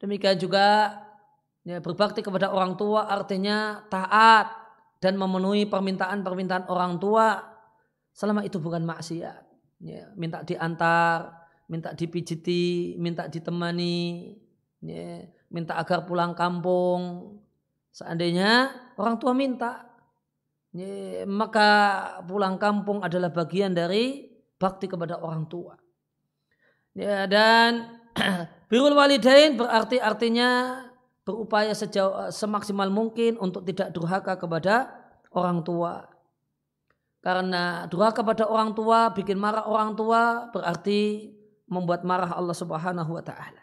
Demikian 0.00 0.40
juga 0.40 0.98
berbakti 1.62 2.26
kepada 2.26 2.50
orang 2.50 2.74
tua 2.74 3.06
artinya 3.06 3.86
taat 3.86 4.50
dan 4.98 5.14
memenuhi 5.14 5.68
permintaan-permintaan 5.70 6.66
orang 6.66 6.98
tua 6.98 7.38
selama 8.10 8.42
itu 8.42 8.58
bukan 8.58 8.82
maksiat. 8.82 9.46
Minta 10.18 10.42
diantar, 10.42 11.30
minta 11.70 11.94
dipijiti, 11.94 12.98
minta 12.98 13.30
ditemani, 13.30 14.34
minta 15.52 15.72
agar 15.78 16.02
pulang 16.02 16.34
kampung. 16.34 17.38
Seandainya 17.92 18.72
orang 18.96 19.20
tua 19.20 19.36
minta, 19.36 19.84
maka 21.28 21.68
pulang 22.24 22.56
kampung 22.56 23.04
adalah 23.04 23.28
bagian 23.28 23.76
dari 23.76 24.32
bakti 24.56 24.88
kepada 24.88 25.20
orang 25.20 25.44
tua. 25.44 25.76
Ya, 26.96 27.28
dan 27.28 28.00
birul 28.72 28.96
walidain 28.96 29.56
berarti 29.56 30.00
artinya 30.00 30.80
berupaya 31.22 31.72
sejauh 31.72 32.32
semaksimal 32.32 32.88
mungkin 32.88 33.36
untuk 33.38 33.64
tidak 33.68 33.92
durhaka 33.92 34.40
kepada 34.40 34.90
orang 35.36 35.60
tua. 35.60 36.08
Karena 37.22 37.86
durhaka 37.86 38.24
kepada 38.24 38.50
orang 38.50 38.74
tua 38.74 39.14
bikin 39.14 39.38
marah 39.38 39.68
orang 39.68 39.94
tua 39.94 40.50
berarti 40.50 41.30
membuat 41.70 42.02
marah 42.02 42.34
Allah 42.34 42.56
Subhanahu 42.56 43.14
wa 43.14 43.24
taala. 43.24 43.61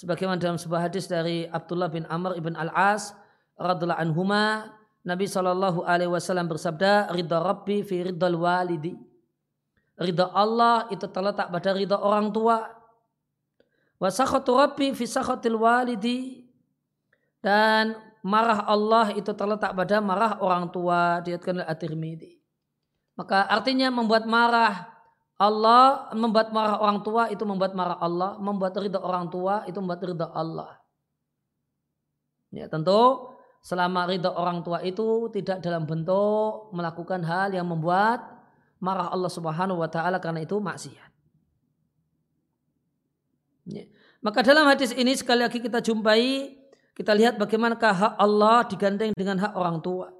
Sebagaimana 0.00 0.40
dalam 0.40 0.56
sebuah 0.56 0.88
hadis 0.88 1.04
dari 1.04 1.44
Abdullah 1.44 1.92
bin 1.92 2.08
Amr 2.08 2.40
ibn 2.40 2.56
Al-As 2.56 3.12
radhiallahu 3.60 4.00
anhuma 4.00 4.72
Nabi 5.04 5.28
Shallallahu 5.28 5.84
alaihi 5.84 6.08
wasallam 6.08 6.48
bersabda 6.48 7.12
ridha 7.12 7.36
rabbi 7.36 7.84
fi 7.84 8.08
ridhal 8.08 8.40
walidi 8.40 8.96
Ridha 10.00 10.32
Allah 10.32 10.88
itu 10.88 11.04
terletak 11.04 11.52
pada 11.52 11.76
ridha 11.76 12.00
orang 12.00 12.32
tua. 12.32 12.72
Wasakhatu 14.00 14.56
rabbi 14.56 14.96
fi 14.96 15.04
sakhatil 15.04 15.60
walidi. 15.60 16.48
Dan 17.44 17.92
marah 18.24 18.64
Allah 18.64 19.12
itu 19.12 19.28
terletak 19.36 19.76
pada 19.76 20.00
marah 20.00 20.40
orang 20.40 20.72
tua. 20.72 21.20
Diatkan 21.20 21.60
oleh 21.60 21.68
At-Tirmidhi. 21.68 22.40
Maka 23.20 23.44
artinya 23.44 23.92
membuat 23.92 24.24
marah 24.24 24.88
Allah, 25.40 26.12
membuat 26.12 26.52
marah 26.52 26.76
orang 26.84 27.00
tua 27.00 27.32
itu 27.32 27.40
membuat 27.48 27.72
marah 27.72 27.96
Allah. 27.96 28.36
Membuat 28.36 28.76
ridha 28.76 29.00
orang 29.00 29.32
tua 29.32 29.64
itu 29.64 29.80
membuat 29.80 30.04
ridha 30.04 30.28
Allah. 30.36 30.76
Ya 32.52 32.68
tentu 32.68 33.32
selama 33.64 34.04
ridha 34.04 34.28
orang 34.28 34.60
tua 34.60 34.84
itu 34.84 35.32
tidak 35.32 35.64
dalam 35.64 35.88
bentuk 35.88 36.68
melakukan 36.76 37.24
hal 37.24 37.56
yang 37.56 37.64
membuat 37.64 38.20
marah 38.82 39.08
Allah 39.08 39.32
Subhanahu 39.32 39.80
wa 39.80 39.88
taala 39.88 40.20
karena 40.20 40.44
itu 40.44 40.60
maksiat. 40.60 41.10
Ya. 43.70 43.84
Maka 44.20 44.44
dalam 44.44 44.68
hadis 44.68 44.92
ini 44.92 45.16
sekali 45.16 45.40
lagi 45.40 45.62
kita 45.62 45.80
jumpai 45.80 46.52
kita 46.92 47.16
lihat 47.16 47.40
bagaimanakah 47.40 47.92
hak 47.96 48.14
Allah 48.20 48.66
digandeng 48.68 49.16
dengan 49.16 49.40
hak 49.40 49.56
orang 49.56 49.80
tua. 49.80 50.12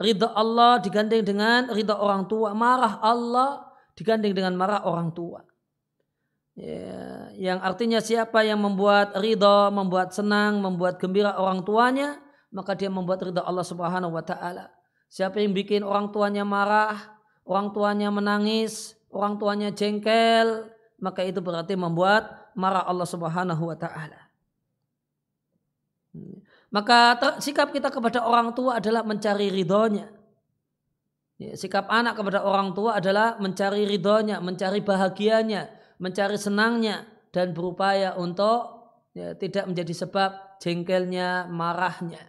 Ridha 0.00 0.32
Allah 0.32 0.80
digandeng 0.80 1.20
dengan 1.20 1.68
ridha 1.68 2.00
orang 2.00 2.24
tua. 2.30 2.56
Marah 2.56 3.02
Allah 3.04 3.73
digandeng 3.94 4.34
dengan 4.34 4.54
marah 4.58 4.86
orang 4.86 5.14
tua. 5.14 5.42
Ya, 6.54 7.34
yang 7.34 7.58
artinya 7.58 7.98
siapa 7.98 8.46
yang 8.46 8.62
membuat 8.62 9.18
ridha, 9.18 9.74
membuat 9.74 10.14
senang, 10.14 10.62
membuat 10.62 11.02
gembira 11.02 11.34
orang 11.34 11.66
tuanya, 11.66 12.22
maka 12.54 12.78
dia 12.78 12.86
membuat 12.86 13.26
ridha 13.26 13.42
Allah 13.42 13.66
Subhanahu 13.66 14.14
wa 14.14 14.22
taala. 14.22 14.70
Siapa 15.10 15.42
yang 15.42 15.50
bikin 15.50 15.82
orang 15.82 16.14
tuanya 16.14 16.46
marah, 16.46 17.18
orang 17.42 17.74
tuanya 17.74 18.10
menangis, 18.14 18.94
orang 19.10 19.34
tuanya 19.38 19.74
jengkel, 19.74 20.70
maka 21.02 21.26
itu 21.26 21.42
berarti 21.42 21.74
membuat 21.74 22.50
marah 22.54 22.86
Allah 22.86 23.06
Subhanahu 23.06 23.62
wa 23.66 23.74
taala. 23.74 24.30
Maka 26.70 27.18
sikap 27.42 27.70
kita 27.74 27.90
kepada 27.90 28.22
orang 28.26 28.54
tua 28.54 28.78
adalah 28.78 29.02
mencari 29.02 29.50
ridhonya. 29.50 30.10
Ya, 31.34 31.58
sikap 31.58 31.90
anak 31.90 32.14
kepada 32.14 32.46
orang 32.46 32.78
tua 32.78 33.02
adalah 33.02 33.34
mencari 33.42 33.82
ridhonya, 33.90 34.38
mencari 34.38 34.78
bahagianya, 34.86 35.66
mencari 35.98 36.38
senangnya, 36.38 37.10
dan 37.34 37.50
berupaya 37.50 38.14
untuk 38.14 38.86
ya, 39.18 39.34
tidak 39.34 39.66
menjadi 39.66 40.06
sebab 40.06 40.30
jengkelnya, 40.62 41.50
marahnya. 41.50 42.22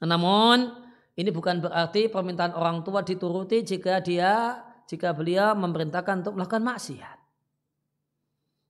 Namun 0.00 0.72
ini 1.18 1.28
bukan 1.28 1.60
berarti 1.60 2.08
permintaan 2.08 2.56
orang 2.56 2.80
tua 2.80 3.04
dituruti 3.04 3.60
jika 3.66 4.00
dia 4.00 4.64
jika 4.88 5.12
beliau 5.12 5.52
memerintahkan 5.52 6.24
untuk 6.24 6.40
melakukan 6.40 6.64
maksiat. 6.64 7.18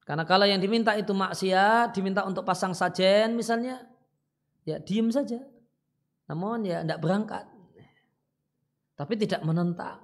Karena 0.03 0.25
kalau 0.25 0.49
yang 0.49 0.59
diminta 0.59 0.97
itu 0.97 1.12
maksiat, 1.12 1.93
diminta 1.95 2.25
untuk 2.25 2.43
pasang 2.43 2.73
sajen 2.73 3.37
misalnya, 3.37 3.87
ya 4.64 4.81
diem 4.81 5.12
saja. 5.12 5.38
Namun 6.27 6.64
ya 6.64 6.83
tidak 6.83 6.99
berangkat. 7.05 7.58
Tapi 8.99 9.15
tidak 9.15 9.47
menentang. 9.47 10.03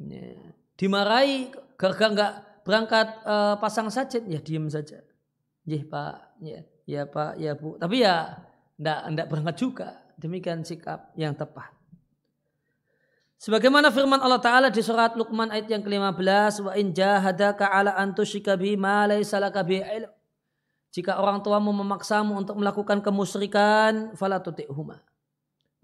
Ya. 0.00 0.56
Dimarahi 0.80 1.52
gara-gara 1.76 2.08
nggak 2.16 2.32
berangkat 2.64 3.06
uh, 3.28 3.54
pasang 3.60 3.92
sajen, 3.92 4.24
ya 4.24 4.40
diem 4.40 4.64
saja. 4.72 5.04
Ya 5.68 5.80
pak, 5.84 6.40
ya, 6.40 6.60
ya 6.88 7.02
pak, 7.04 7.36
ya 7.36 7.52
bu. 7.52 7.76
Tapi 7.76 8.00
ya 8.00 8.40
tidak 8.80 9.00
tidak 9.12 9.26
berangkat 9.28 9.56
juga. 9.60 9.88
Demikian 10.16 10.64
sikap 10.64 11.12
yang 11.12 11.36
tepat. 11.36 11.76
Sebagaimana 13.36 13.92
firman 13.92 14.16
Allah 14.16 14.40
Ta'ala 14.40 14.72
di 14.72 14.80
surat 14.80 15.12
Luqman 15.12 15.52
ayat 15.52 15.68
yang 15.68 15.84
ke-15. 15.84 16.64
Wa 16.64 16.72
in 16.72 16.96
jahadaka 16.96 17.68
ala 17.68 17.92
antushika 18.00 18.56
bi 18.56 18.80
ma 18.80 19.04
laysa. 19.04 19.36
Jika 20.96 21.20
orang 21.20 21.44
tuamu 21.44 21.76
memaksamu 21.76 22.32
untuk 22.32 22.56
melakukan 22.56 23.04
kemusyrikan, 23.04 24.16
fala 24.16 24.40
tuti'huma. 24.40 25.04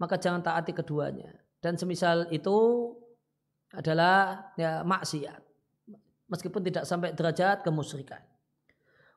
Maka 0.01 0.17
jangan 0.17 0.41
taati 0.41 0.73
keduanya. 0.73 1.42
Dan 1.63 1.79
semisal 1.79 2.27
itu 2.35 2.91
adalah 3.71 4.51
ya, 4.59 4.83
maksiat. 4.83 5.39
Meskipun 6.27 6.61
tidak 6.67 6.83
sampai 6.83 7.15
derajat 7.15 7.63
kemusyrikan. 7.63 8.19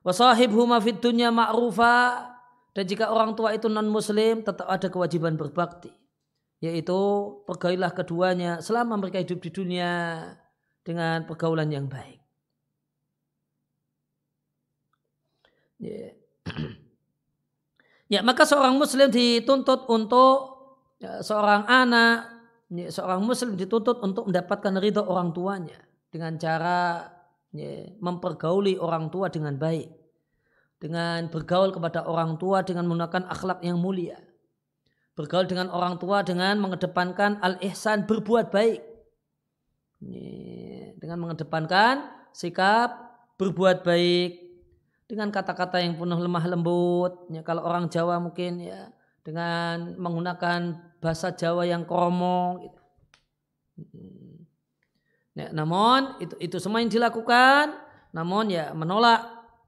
Wasahibhuma 0.07 0.79
fid 0.79 1.03
dunya 1.03 1.27
ma'rufa. 1.27 2.31
Dan 2.71 2.87
jika 2.87 3.11
orang 3.11 3.35
tua 3.35 3.51
itu 3.51 3.67
non 3.67 3.89
muslim 3.91 4.45
tetap 4.45 4.69
ada 4.69 4.87
kewajiban 4.87 5.35
berbakti 5.35 5.91
yaitu 6.57 6.97
pergaulilah 7.45 7.93
keduanya 7.93 8.57
selama 8.65 8.97
mereka 8.97 9.21
hidup 9.21 9.37
di 9.37 9.49
dunia 9.53 9.91
dengan 10.81 11.21
pergaulan 11.29 11.69
yang 11.69 11.85
baik. 11.85 12.17
Ya. 15.77 16.17
ya 18.13 18.19
maka 18.25 18.49
seorang 18.49 18.73
muslim 18.73 19.13
dituntut 19.13 19.85
untuk 19.85 20.57
ya, 20.97 21.21
seorang 21.21 21.69
anak, 21.69 22.36
ya, 22.71 22.87
seorang 22.91 23.23
muslim 23.23 23.55
dituntut 23.55 23.99
untuk 24.03 24.27
mendapatkan 24.31 24.73
ridho 24.79 25.03
orang 25.05 25.31
tuanya 25.35 25.77
dengan 26.11 26.35
cara 26.39 27.07
ya, 27.51 27.91
mempergauli 27.99 28.79
orang 28.79 29.11
tua 29.11 29.27
dengan 29.27 29.59
baik, 29.59 29.91
dengan 30.81 31.27
bergaul 31.31 31.75
kepada 31.75 32.07
orang 32.07 32.39
tua 32.39 32.63
dengan 32.63 32.87
menggunakan 32.87 33.27
akhlak 33.27 33.63
yang 33.63 33.77
mulia 33.77 34.17
bergaul 35.17 35.49
dengan 35.49 35.73
orang 35.73 35.97
tua 35.97 36.21
dengan 36.21 36.61
mengedepankan 36.61 37.41
al-ihsan 37.41 38.05
berbuat 38.05 38.53
baik. 38.53 38.85
Dengan 41.01 41.17
mengedepankan 41.25 42.05
sikap 42.37 42.93
berbuat 43.41 43.81
baik 43.81 44.45
dengan 45.09 45.33
kata-kata 45.33 45.81
yang 45.81 45.97
penuh 45.97 46.21
lemah 46.21 46.45
lembut. 46.45 47.13
Ya, 47.33 47.41
kalau 47.41 47.65
orang 47.65 47.89
Jawa 47.89 48.21
mungkin 48.21 48.61
ya 48.61 48.93
dengan 49.25 49.97
menggunakan 49.97 50.93
bahasa 50.99 51.33
Jawa 51.33 51.65
yang 51.65 51.85
kromo. 51.85 52.61
Gitu. 52.61 52.79
Ya, 55.37 55.53
namun 55.53 56.17
itu 56.17 56.33
itu 56.41 56.57
semua 56.57 56.81
yang 56.81 56.89
dilakukan, 56.89 57.77
namun 58.09 58.49
ya 58.49 58.73
menolak 58.73 59.21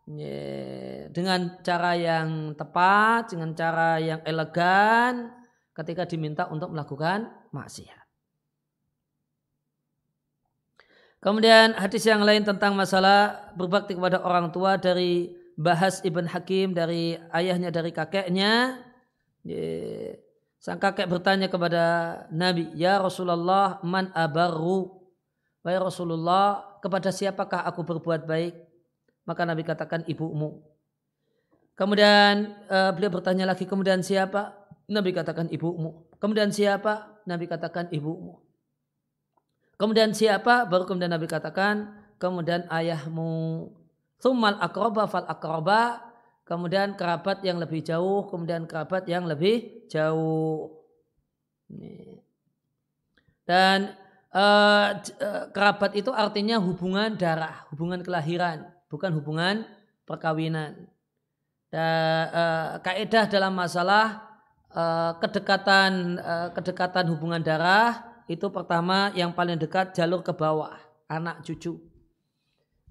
ya, 0.09 1.05
dengan 1.13 1.61
cara 1.61 1.93
yang 1.93 2.57
tepat, 2.57 3.29
dengan 3.37 3.53
cara 3.53 4.01
yang 4.01 4.25
elegan, 4.25 5.29
ketika 5.77 6.09
diminta 6.09 6.49
untuk 6.49 6.73
melakukan 6.73 7.29
maksiat. 7.53 8.01
Kemudian 11.19 11.75
hadis 11.75 12.07
yang 12.07 12.23
lain 12.23 12.47
tentang 12.47 12.73
masalah 12.73 13.51
berbakti 13.53 13.93
kepada 13.93 14.23
orang 14.23 14.55
tua 14.55 14.79
dari 14.79 15.35
Bahas 15.59 15.99
Ibn 15.99 16.31
Hakim 16.31 16.71
dari 16.71 17.19
ayahnya 17.35 17.67
dari 17.69 17.91
kakeknya. 17.91 18.79
Sang 20.59 20.75
kakek 20.75 21.07
bertanya 21.07 21.47
kepada 21.47 21.83
Nabi, 22.35 22.67
Ya 22.75 22.99
Rasulullah, 22.99 23.79
man 23.79 24.11
abaru? 24.11 24.91
Wahai 25.63 25.79
Rasulullah, 25.79 26.75
kepada 26.83 27.15
siapakah 27.15 27.63
aku 27.63 27.87
berbuat 27.87 28.27
baik? 28.27 28.59
Maka 29.23 29.47
Nabi 29.47 29.63
katakan 29.63 30.03
ibumu. 30.03 30.59
Kemudian 31.79 32.59
uh, 32.67 32.91
beliau 32.91 33.07
bertanya 33.07 33.47
lagi, 33.47 33.63
kemudian 33.63 34.03
siapa? 34.03 34.51
Nabi 34.91 35.15
katakan 35.15 35.47
ibumu. 35.47 36.11
Kemudian 36.19 36.51
siapa? 36.51 37.23
Nabi 37.23 37.47
katakan 37.47 37.87
ibumu. 37.95 38.43
Kemudian 39.79 40.11
siapa? 40.11 40.67
Baru 40.67 40.83
kemudian 40.83 41.15
Nabi 41.15 41.31
katakan, 41.31 41.95
kemudian 42.19 42.67
ayahmu. 42.67 43.71
Thummal 44.19 44.59
akroba 44.59 45.07
fal 45.07 45.23
akroba. 45.23 46.08
Kemudian 46.49 46.97
kerabat 46.97 47.45
yang 47.45 47.61
lebih 47.61 47.85
jauh, 47.85 48.25
kemudian 48.25 48.65
kerabat 48.65 49.05
yang 49.05 49.29
lebih 49.29 49.85
jauh. 49.85 50.73
Dan 53.45 53.93
uh, 54.33 54.97
kerabat 55.53 55.93
itu 55.93 56.09
artinya 56.09 56.57
hubungan 56.57 57.13
darah, 57.13 57.69
hubungan 57.69 58.01
kelahiran, 58.01 58.65
bukan 58.89 59.13
hubungan 59.21 59.69
perkawinan. 60.09 60.89
Dan 61.69 62.81
kaidah 62.81 63.29
dalam 63.29 63.53
masalah 63.53 64.29
Eh, 64.69 65.11
kedekatan 65.17 66.21
kedekatan 66.53 67.09
hubungan 67.09 67.41
darah 67.41 68.05
itu 68.29 68.53
pertama 68.53 69.09
yang 69.17 69.33
paling 69.33 69.57
dekat 69.57 69.97
jalur 69.97 70.21
ke 70.21 70.29
bawah 70.29 70.77
anak 71.09 71.41
cucu 71.41 71.81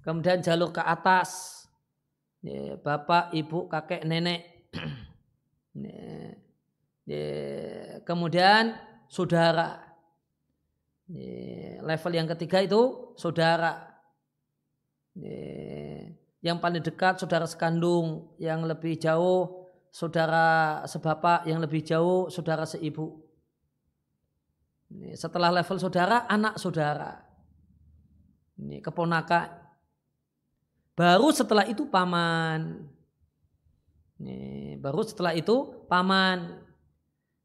kemudian 0.03 0.43
jalur 0.43 0.75
ke 0.75 0.83
atas 0.83 1.58
ya, 2.45 2.77
bapak 2.79 3.35
ibu 3.35 3.67
kakek 3.67 4.05
nenek 4.05 4.69
ya, 5.75 6.35
ya, 7.07 7.25
kemudian 8.05 8.77
saudara 9.09 9.79
ya, 11.09 11.81
level 11.83 12.13
yang 12.15 12.29
ketiga 12.37 12.63
itu 12.63 13.15
saudara 13.19 13.87
ya, 15.19 15.37
yang 16.43 16.63
paling 16.63 16.83
dekat 16.85 17.19
saudara 17.19 17.47
sekandung 17.51 18.35
yang 18.39 18.63
lebih 18.63 18.95
jauh 18.95 19.59
saudara 19.91 20.81
sebapak 20.85 21.49
yang 21.49 21.59
lebih 21.59 21.83
jauh, 21.85 22.29
saudara 22.29 22.69
seibu. 22.69 23.25
Setelah 25.19 25.53
level 25.53 25.77
saudara, 25.77 26.25
anak 26.31 26.57
saudara. 26.57 27.21
Ini 28.57 28.81
keponakan. 28.81 29.58
Baru 30.99 31.31
setelah 31.31 31.63
itu 31.63 31.87
paman. 31.87 32.91
Ini, 34.19 34.75
baru 34.83 35.07
setelah 35.07 35.31
itu 35.31 35.87
paman. 35.87 36.59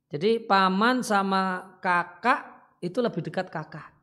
Jadi 0.09 0.41
paman 0.41 1.05
sama 1.05 1.77
kakak 1.77 2.49
itu 2.81 2.97
lebih 2.97 3.21
dekat 3.21 3.53
kakak. 3.53 3.93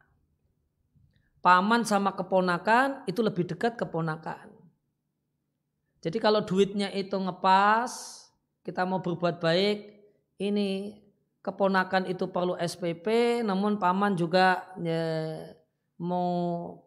Paman 1.42 1.82
sama 1.82 2.14
keponakan 2.14 3.02
itu 3.10 3.26
lebih 3.26 3.42
dekat 3.42 3.74
keponakan. 3.74 4.54
Jadi 5.98 6.22
kalau 6.22 6.46
duitnya 6.46 6.86
itu 6.94 7.18
ngepas, 7.18 7.90
kita 8.62 8.86
mau 8.86 9.02
berbuat 9.02 9.42
baik, 9.42 9.78
ini 10.38 10.94
keponakan 11.42 12.06
itu 12.06 12.30
perlu 12.30 12.54
SPP, 12.54 13.40
namun 13.42 13.82
paman 13.82 14.14
juga 14.14 14.62
ya, 14.78 15.42
mau 15.98 16.30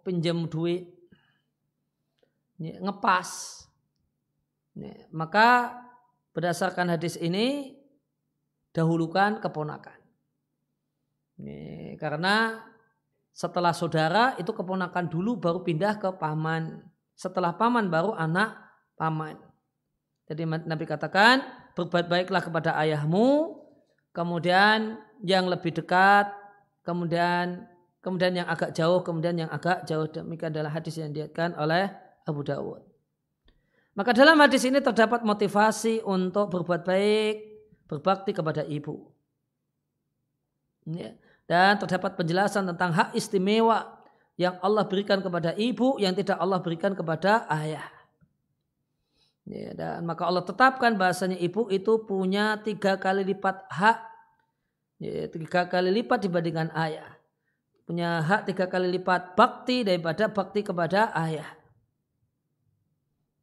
pinjam 0.07 0.47
duit, 0.47 0.92
ngepas. 2.59 3.61
Maka 5.13 5.77
berdasarkan 6.33 6.93
hadis 6.93 7.17
ini 7.21 7.77
dahulukan 8.73 9.37
keponakan. 9.37 9.99
Karena 12.01 12.61
setelah 13.33 13.73
saudara 13.73 14.37
itu 14.37 14.53
keponakan 14.53 15.09
dulu 15.09 15.37
baru 15.37 15.65
pindah 15.65 15.97
ke 15.97 16.09
paman. 16.17 16.85
Setelah 17.13 17.53
paman 17.53 17.89
baru 17.89 18.13
anak 18.17 18.57
paman. 18.97 19.37
Jadi 20.29 20.45
Nabi 20.45 20.85
katakan 20.89 21.41
berbuat 21.77 22.09
baiklah 22.09 22.41
kepada 22.41 22.77
ayahmu, 22.81 23.59
kemudian 24.13 24.97
yang 25.21 25.49
lebih 25.49 25.73
dekat, 25.73 26.29
kemudian 26.85 27.69
kemudian 28.01 28.35
yang 28.41 28.47
agak 28.49 28.73
jauh, 28.73 29.01
kemudian 29.01 29.37
yang 29.37 29.51
agak 29.53 29.85
jauh. 29.85 30.09
Demikian 30.09 30.53
adalah 30.53 30.73
hadis 30.73 30.97
yang 30.97 31.13
diatkan 31.13 31.53
oleh 31.57 31.89
Abu 32.23 32.41
Dawud. 32.43 32.83
Maka 33.93 34.09
dalam 34.11 34.39
hadis 34.41 34.65
ini 34.65 34.81
terdapat 34.81 35.21
motivasi 35.21 36.01
untuk 36.01 36.49
berbuat 36.49 36.81
baik, 36.81 37.35
berbakti 37.85 38.33
kepada 38.33 38.65
ibu. 38.65 39.05
Ya. 40.89 41.13
Dan 41.45 41.77
terdapat 41.77 42.17
penjelasan 42.17 42.65
tentang 42.73 42.95
hak 42.95 43.09
istimewa 43.13 44.01
yang 44.39 44.57
Allah 44.65 44.87
berikan 44.89 45.21
kepada 45.21 45.53
ibu 45.53 46.01
yang 46.01 46.17
tidak 46.17 46.41
Allah 46.41 46.57
berikan 46.63 46.97
kepada 46.97 47.45
ayah. 47.53 47.85
Ya, 49.43 49.75
dan 49.75 50.07
maka 50.07 50.23
Allah 50.23 50.47
tetapkan 50.47 50.95
bahasanya 50.95 51.35
ibu 51.35 51.67
itu 51.67 52.07
punya 52.07 52.55
tiga 52.63 52.95
kali 52.95 53.27
lipat 53.27 53.67
hak, 53.67 53.99
ya, 55.03 55.27
tiga 55.27 55.67
kali 55.67 55.91
lipat 55.99 56.23
dibandingkan 56.23 56.71
ayah. 56.79 57.19
Punya 57.83 58.23
hak 58.23 58.47
tiga 58.47 58.71
kali 58.71 58.87
lipat 58.87 59.35
bakti 59.35 59.83
daripada 59.83 60.31
bakti 60.31 60.63
kepada 60.63 61.11
ayah. 61.11 61.62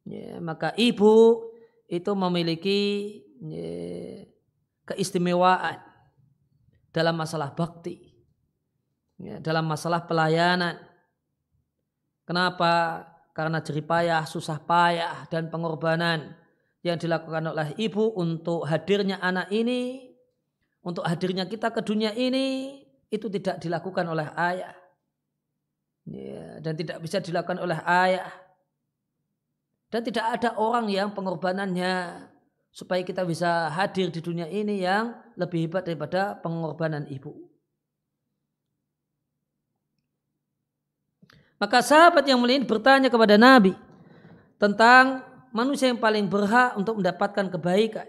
Ya, 0.01 0.41
maka 0.41 0.73
ibu 0.81 1.45
itu 1.85 2.11
memiliki 2.17 2.81
ya, 3.43 4.25
keistimewaan 4.89 5.77
dalam 6.89 7.15
masalah 7.15 7.53
bakti, 7.53 8.01
ya, 9.21 9.37
dalam 9.39 9.69
masalah 9.69 10.03
pelayanan. 10.09 10.81
Kenapa? 12.25 13.05
Karena 13.31 13.63
jeripayah, 13.63 14.27
susah 14.27 14.59
payah, 14.59 15.27
dan 15.31 15.47
pengorbanan 15.47 16.35
yang 16.83 16.99
dilakukan 16.99 17.47
oleh 17.47 17.71
ibu 17.79 18.11
untuk 18.17 18.67
hadirnya 18.67 19.21
anak 19.23 19.47
ini, 19.53 20.11
untuk 20.83 21.05
hadirnya 21.07 21.47
kita 21.47 21.71
ke 21.71 21.79
dunia 21.85 22.11
ini, 22.11 22.81
itu 23.07 23.29
tidak 23.29 23.61
dilakukan 23.61 24.03
oleh 24.09 24.27
ayah. 24.35 24.75
Ya, 26.09 26.59
dan 26.59 26.73
tidak 26.75 26.99
bisa 26.99 27.21
dilakukan 27.21 27.61
oleh 27.61 27.77
ayah. 27.85 28.31
Dan 29.91 30.07
tidak 30.07 30.39
ada 30.39 30.55
orang 30.55 30.87
yang 30.87 31.11
pengorbanannya 31.11 32.25
supaya 32.71 33.03
kita 33.03 33.27
bisa 33.27 33.67
hadir 33.67 34.07
di 34.07 34.23
dunia 34.23 34.47
ini 34.47 34.79
yang 34.79 35.11
lebih 35.35 35.67
hebat 35.67 35.83
daripada 35.83 36.39
pengorbanan 36.39 37.03
ibu. 37.11 37.35
Maka 41.59 41.83
sahabat 41.83 42.23
yang 42.23 42.39
mulia 42.39 42.57
bertanya 42.63 43.11
kepada 43.11 43.35
Nabi 43.35 43.75
tentang 44.55 45.27
manusia 45.51 45.91
yang 45.91 45.99
paling 45.99 46.25
berhak 46.25 46.73
untuk 46.79 46.97
mendapatkan 46.97 47.51
kebaikan. 47.51 48.07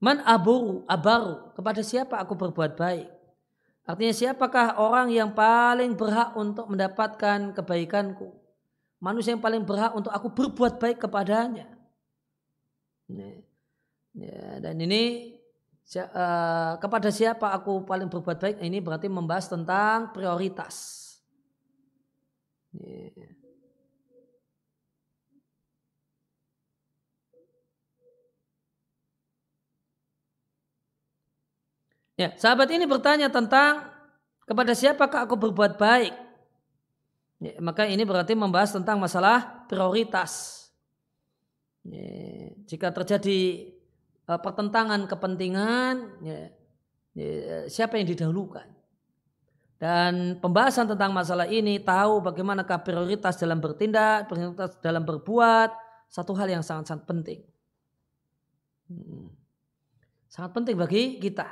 Man 0.00 0.24
aburu, 0.24 0.86
abaru, 0.88 1.52
kepada 1.52 1.84
siapa 1.84 2.16
aku 2.16 2.34
berbuat 2.34 2.78
baik? 2.78 3.06
Artinya 3.82 4.14
siapakah 4.14 4.78
orang 4.78 5.10
yang 5.10 5.34
paling 5.34 5.98
berhak 5.98 6.34
untuk 6.38 6.70
mendapatkan 6.70 7.50
kebaikanku? 7.52 8.37
Manusia 8.98 9.30
yang 9.30 9.42
paling 9.42 9.62
berhak 9.62 9.94
untuk 9.94 10.10
aku 10.10 10.26
berbuat 10.34 10.82
baik 10.82 10.98
kepadanya. 10.98 11.70
Ya, 14.18 14.58
dan 14.58 14.74
ini 14.82 15.38
uh, 15.96 16.74
kepada 16.82 17.08
siapa 17.08 17.48
aku 17.54 17.86
paling 17.86 18.10
berbuat 18.10 18.36
baik 18.42 18.56
ini 18.58 18.82
berarti 18.82 19.06
membahas 19.06 19.46
tentang 19.46 20.10
prioritas. 20.10 21.06
Ya. 22.74 23.30
ya, 32.18 32.28
sahabat 32.34 32.68
ini 32.74 32.84
bertanya 32.84 33.30
tentang 33.30 33.88
kepada 34.42 34.74
siapakah 34.74 35.22
aku 35.22 35.38
berbuat 35.38 35.78
baik. 35.78 36.27
Ya, 37.38 37.54
maka 37.62 37.86
ini 37.86 38.02
berarti 38.02 38.34
membahas 38.34 38.74
tentang 38.74 38.98
masalah 38.98 39.66
prioritas. 39.70 40.66
Ya, 41.86 42.50
jika 42.66 42.90
terjadi 42.90 43.70
uh, 44.26 44.40
pertentangan 44.42 45.06
kepentingan, 45.06 45.94
ya, 46.26 46.50
ya, 47.14 47.30
siapa 47.70 47.94
yang 47.96 48.10
didahulukan? 48.10 48.66
Dan 49.78 50.42
pembahasan 50.42 50.90
tentang 50.90 51.14
masalah 51.14 51.46
ini 51.46 51.78
tahu 51.78 52.18
bagaimanakah 52.18 52.82
prioritas 52.82 53.38
dalam 53.38 53.62
bertindak, 53.62 54.26
prioritas 54.26 54.74
dalam 54.82 55.06
berbuat, 55.06 55.70
satu 56.10 56.34
hal 56.34 56.50
yang 56.50 56.66
sangat-sangat 56.66 57.06
penting. 57.06 57.46
Hmm. 58.90 59.30
Sangat 60.26 60.50
penting 60.50 60.74
bagi 60.74 61.22
kita. 61.22 61.46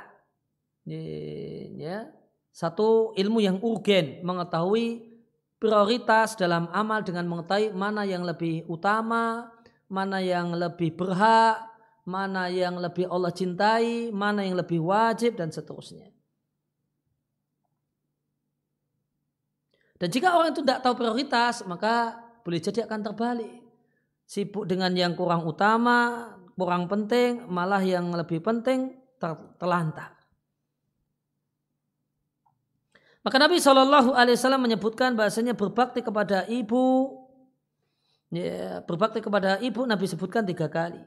Ya, 0.83 2.11
satu 2.51 3.15
ilmu 3.15 3.39
yang 3.39 3.63
urgen 3.63 4.19
mengetahui 4.27 5.16
prioritas 5.57 6.37
dalam 6.37 6.69
amal 6.69 7.01
dengan 7.01 7.25
mengetahui 7.25 7.73
mana 7.73 8.05
yang 8.05 8.21
lebih 8.21 8.65
utama, 8.69 9.49
mana 9.89 10.21
yang 10.21 10.53
lebih 10.53 10.93
berhak, 10.93 11.65
mana 12.07 12.47
yang 12.47 12.77
lebih 12.77 13.09
Allah 13.09 13.33
cintai, 13.33 14.13
mana 14.13 14.45
yang 14.45 14.55
lebih 14.55 14.79
wajib 14.79 15.35
dan 15.35 15.51
seterusnya. 15.51 16.13
Dan 19.97 20.13
jika 20.13 20.37
orang 20.37 20.53
itu 20.53 20.61
tidak 20.61 20.85
tahu 20.85 20.93
prioritas, 20.93 21.65
maka 21.65 22.21
boleh 22.45 22.61
jadi 22.61 22.85
akan 22.85 23.01
terbalik. 23.01 23.53
Sibuk 24.29 24.69
dengan 24.69 24.93
yang 24.93 25.17
kurang 25.17 25.41
utama, 25.49 26.29
kurang 26.53 26.85
penting, 26.85 27.49
malah 27.49 27.81
yang 27.81 28.13
lebih 28.13 28.43
penting 28.45 28.93
ter 29.17 29.33
terlantar. 29.57 30.16
Maka 33.27 33.43
Nabi 33.43 33.59
Shallallahu 33.59 34.15
Alaihi 34.15 34.39
Wasallam 34.39 34.63
menyebutkan 34.63 35.11
bahasanya 35.11 35.51
berbakti 35.51 35.99
kepada 35.99 36.47
ibu 36.47 37.11
ya, 38.31 38.79
berbakti 38.87 39.19
kepada 39.19 39.59
ibu 39.59 39.83
Nabi 39.83 40.07
sebutkan 40.07 40.47
tiga 40.47 40.71
kali. 40.71 41.03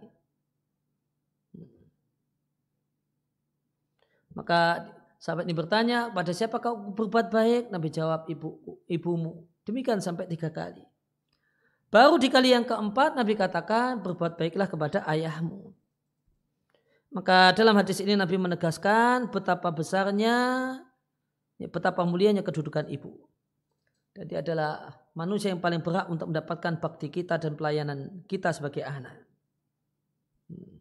Maka 4.36 4.84
sahabat 5.16 5.48
ini 5.48 5.56
bertanya, 5.56 6.12
pada 6.12 6.36
siapa 6.36 6.60
kau 6.60 6.92
berbuat 6.92 7.32
baik? 7.32 7.72
Nabi 7.72 7.88
jawab, 7.88 8.28
ibu 8.28 8.60
ibumu. 8.84 9.48
Demikian 9.64 10.04
sampai 10.04 10.28
tiga 10.28 10.52
kali. 10.52 10.84
Baru 11.88 12.20
di 12.20 12.28
kali 12.28 12.52
yang 12.52 12.68
keempat 12.68 13.16
Nabi 13.16 13.32
katakan, 13.32 14.04
berbuat 14.04 14.36
baiklah 14.36 14.68
kepada 14.68 15.08
ayahmu. 15.08 15.72
Maka 17.16 17.56
dalam 17.56 17.80
hadis 17.80 18.04
ini 18.04 18.12
Nabi 18.12 18.36
menegaskan 18.36 19.32
betapa 19.32 19.72
besarnya, 19.72 20.36
ya, 21.60 21.68
betapa 21.68 22.02
mulianya 22.08 22.40
kedudukan 22.40 22.88
ibu. 22.88 23.12
Jadi 24.16 24.34
adalah 24.40 24.90
manusia 25.14 25.52
yang 25.52 25.62
paling 25.62 25.84
berhak 25.84 26.08
untuk 26.08 26.32
mendapatkan 26.32 26.80
bakti 26.80 27.12
kita 27.12 27.36
dan 27.36 27.54
pelayanan 27.54 28.24
kita 28.26 28.50
sebagai 28.50 28.82
anak. 28.82 29.14
Hmm. 30.50 30.80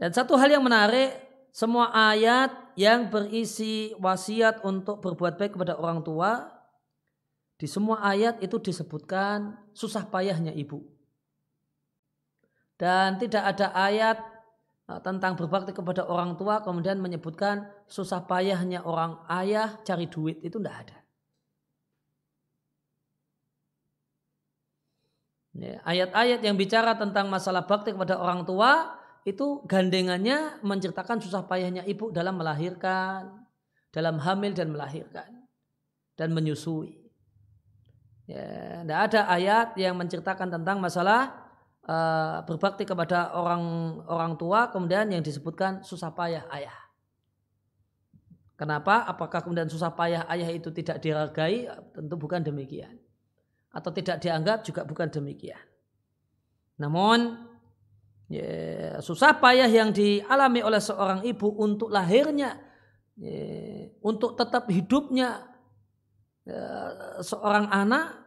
Dan 0.00 0.10
satu 0.10 0.34
hal 0.34 0.50
yang 0.50 0.64
menarik, 0.66 1.14
semua 1.54 1.92
ayat 1.94 2.50
yang 2.74 3.12
berisi 3.12 3.94
wasiat 4.00 4.64
untuk 4.66 5.04
berbuat 5.04 5.38
baik 5.38 5.54
kepada 5.54 5.78
orang 5.78 6.02
tua, 6.02 6.50
di 7.60 7.70
semua 7.70 8.02
ayat 8.02 8.42
itu 8.42 8.58
disebutkan 8.58 9.54
susah 9.70 10.02
payahnya 10.10 10.50
ibu. 10.50 10.82
Dan 12.74 13.22
tidak 13.22 13.54
ada 13.54 13.70
ayat 13.70 14.18
tentang 15.00 15.38
berbakti 15.38 15.72
kepada 15.72 16.04
orang 16.04 16.36
tua 16.36 16.60
kemudian 16.60 17.00
menyebutkan 17.00 17.64
susah 17.88 18.28
payahnya 18.28 18.84
orang 18.84 19.16
ayah 19.32 19.80
cari 19.86 20.10
duit 20.10 20.42
itu 20.44 20.60
tidak 20.60 20.76
ada. 20.84 20.96
Ya, 25.52 25.84
ayat-ayat 25.84 26.40
yang 26.40 26.56
bicara 26.56 26.96
tentang 26.96 27.28
masalah 27.28 27.68
bakti 27.68 27.92
kepada 27.92 28.16
orang 28.16 28.48
tua 28.48 28.96
itu 29.22 29.60
gandengannya 29.68 30.58
menceritakan 30.64 31.20
susah 31.20 31.44
payahnya 31.44 31.84
ibu 31.84 32.08
dalam 32.08 32.40
melahirkan, 32.40 33.46
dalam 33.92 34.16
hamil 34.18 34.56
dan 34.56 34.72
melahirkan 34.72 35.28
dan 36.16 36.32
menyusui. 36.32 36.96
Ya, 38.24 38.80
tidak 38.80 38.98
ada 39.12 39.20
ayat 39.28 39.68
yang 39.76 39.98
menceritakan 39.98 40.48
tentang 40.56 40.80
masalah 40.80 41.41
uh, 41.86 42.42
berbakti 42.46 42.86
kepada 42.86 43.34
orang 43.34 43.62
orang 44.06 44.32
tua 44.38 44.70
kemudian 44.70 45.10
yang 45.10 45.22
disebutkan 45.24 45.82
susah 45.82 46.14
payah 46.14 46.46
ayah. 46.54 46.76
Kenapa? 48.54 49.08
Apakah 49.10 49.42
kemudian 49.42 49.66
susah 49.66 49.90
payah 49.90 50.22
ayah 50.30 50.50
itu 50.54 50.70
tidak 50.70 51.02
dihargai? 51.02 51.66
Tentu 51.96 52.14
bukan 52.14 52.46
demikian 52.46 52.94
atau 53.72 53.90
tidak 53.90 54.20
dianggap 54.20 54.62
juga 54.62 54.84
bukan 54.84 55.08
demikian. 55.08 55.58
Namun 56.76 57.40
ya, 58.28 59.00
susah 59.00 59.40
payah 59.40 59.66
yang 59.66 59.90
dialami 59.90 60.60
oleh 60.60 60.78
seorang 60.78 61.24
ibu 61.24 61.48
untuk 61.56 61.88
lahirnya, 61.88 62.60
ya, 63.16 63.88
untuk 64.04 64.36
tetap 64.36 64.68
hidupnya 64.68 65.48
ya, 66.44 66.60
seorang 67.24 67.72
anak 67.72 68.20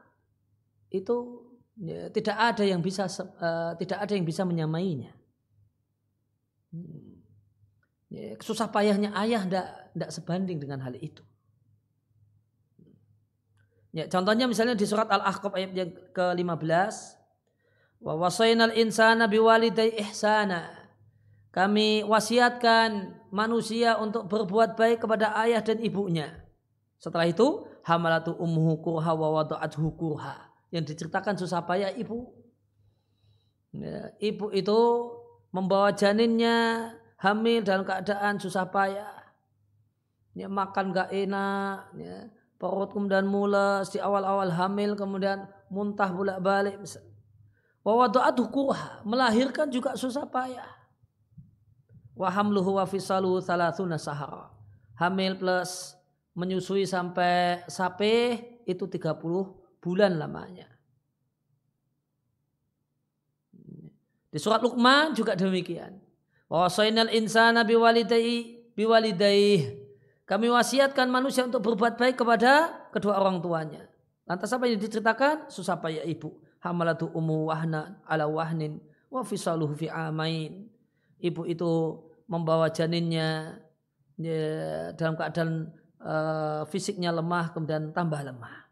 itu 0.89 1.44
ya, 1.79 2.07
tidak 2.11 2.37
ada 2.37 2.63
yang 2.63 2.79
bisa 2.79 3.07
uh, 3.07 3.75
tidak 3.75 3.97
ada 4.03 4.13
yang 4.15 4.25
bisa 4.27 4.47
menyamainya. 4.47 5.11
Hmm. 6.71 7.15
Ya, 8.11 8.37
susah 8.39 8.71
payahnya 8.71 9.11
ayah 9.17 9.43
tidak 9.43 10.09
sebanding 10.13 10.61
dengan 10.61 10.79
hal 10.85 10.95
itu. 10.95 11.23
Ya, 13.95 14.11
contohnya 14.11 14.43
misalnya 14.43 14.75
di 14.75 14.83
surat 14.83 15.07
Al-Ahqaf 15.07 15.55
ayat 15.55 15.71
yang 15.71 15.91
ke-15. 16.11 16.95
Wa 18.03 18.13
wasainal 18.19 18.75
insana 18.75 19.31
biwalidai 19.31 19.95
ihsana. 20.03 20.67
Kami 21.55 22.03
wasiatkan 22.03 23.15
manusia 23.31 23.95
untuk 23.95 24.27
berbuat 24.27 24.75
baik 24.75 25.07
kepada 25.07 25.31
ayah 25.47 25.63
dan 25.63 25.79
ibunya. 25.79 26.43
Setelah 26.99 27.31
itu 27.31 27.63
hamalatu 27.87 28.35
ummuhu 28.35 28.83
kurha 28.83 29.15
wa 29.15 29.39
wada'athu 29.39 29.87
kurha. 29.95 30.54
Yang 30.73 30.95
diceritakan 30.95 31.35
susah 31.37 31.65
payah 31.65 31.93
ibu. 31.93 32.31
Ya, 33.75 34.13
ibu 34.23 34.49
itu 34.55 34.79
membawa 35.51 35.91
janinnya 35.91 36.91
hamil 37.19 37.63
dalam 37.63 37.83
keadaan 37.83 38.39
susah 38.39 38.67
payah. 38.71 39.13
Ya, 40.35 40.51
makan 40.51 40.91
gak 40.91 41.15
enak, 41.15 41.95
ya, 41.95 42.27
perut 42.59 42.91
kemudian 42.91 43.23
mules 43.23 43.87
di 43.91 44.03
awal-awal 44.03 44.51
hamil 44.51 44.95
kemudian 44.99 45.47
muntah 45.71 46.11
bolak-balik. 46.11 46.75
Wawadu'at 47.85 48.35
kurha, 48.51 48.99
melahirkan 49.07 49.71
juga 49.71 49.95
susah 49.95 50.27
payah. 50.27 50.67
Wahamluhu 52.15 52.79
wa 52.79 52.87
fisaluhu 52.87 53.43
thalathuna 53.43 53.99
sahara. 53.99 54.51
Hamil 54.95 55.35
plus 55.35 55.95
menyusui 56.35 56.87
sampai 56.87 57.63
sape 57.67 58.39
itu 58.63 58.87
30 58.87 59.64
bulan 59.85 60.17
lamanya. 60.17 60.65
Di 64.33 64.41
surat 64.41 64.65
Luqman 64.65 65.13
juga 65.13 65.37
demikian. 65.37 66.01
Wasainal 66.49 67.13
insana 67.13 67.61
biwalidai 67.61 68.65
biwalidai. 68.75 69.85
Kami 70.25 70.49
wasiatkan 70.49 71.05
manusia 71.07 71.45
untuk 71.45 71.61
berbuat 71.61 72.01
baik 72.01 72.17
kepada 72.17 72.89
kedua 72.89 73.21
orang 73.21 73.39
tuanya. 73.45 73.85
Lantas 74.25 74.49
apa 74.51 74.65
yang 74.65 74.81
diceritakan? 74.81 75.53
Susah 75.53 75.77
payah 75.77 76.01
ibu. 76.01 76.33
Hamalatu 76.59 77.13
umu 77.13 77.53
wahna 77.53 78.01
ala 78.09 78.25
wahnin 78.25 78.81
wa 79.13 79.21
fisaluhu 79.21 79.77
fi 79.77 79.85
amain. 79.85 80.65
Ibu 81.21 81.45
itu 81.45 82.01
membawa 82.25 82.73
janinnya 82.73 83.61
ya, 84.17 84.41
dalam 84.97 85.13
keadaan 85.13 85.69
uh, 86.01 86.65
fisiknya 86.73 87.13
lemah 87.13 87.53
kemudian 87.53 87.93
tambah 87.93 88.19
lemah. 88.25 88.55
Ya. 88.57 88.65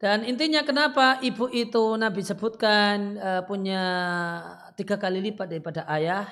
Dan 0.00 0.24
intinya 0.24 0.64
kenapa 0.64 1.20
ibu 1.20 1.52
itu 1.52 1.92
Nabi 2.00 2.24
sebutkan 2.24 3.20
uh, 3.20 3.42
punya 3.44 3.84
tiga 4.72 4.96
kali 4.96 5.20
lipat 5.20 5.52
daripada 5.52 5.84
ayah? 5.92 6.24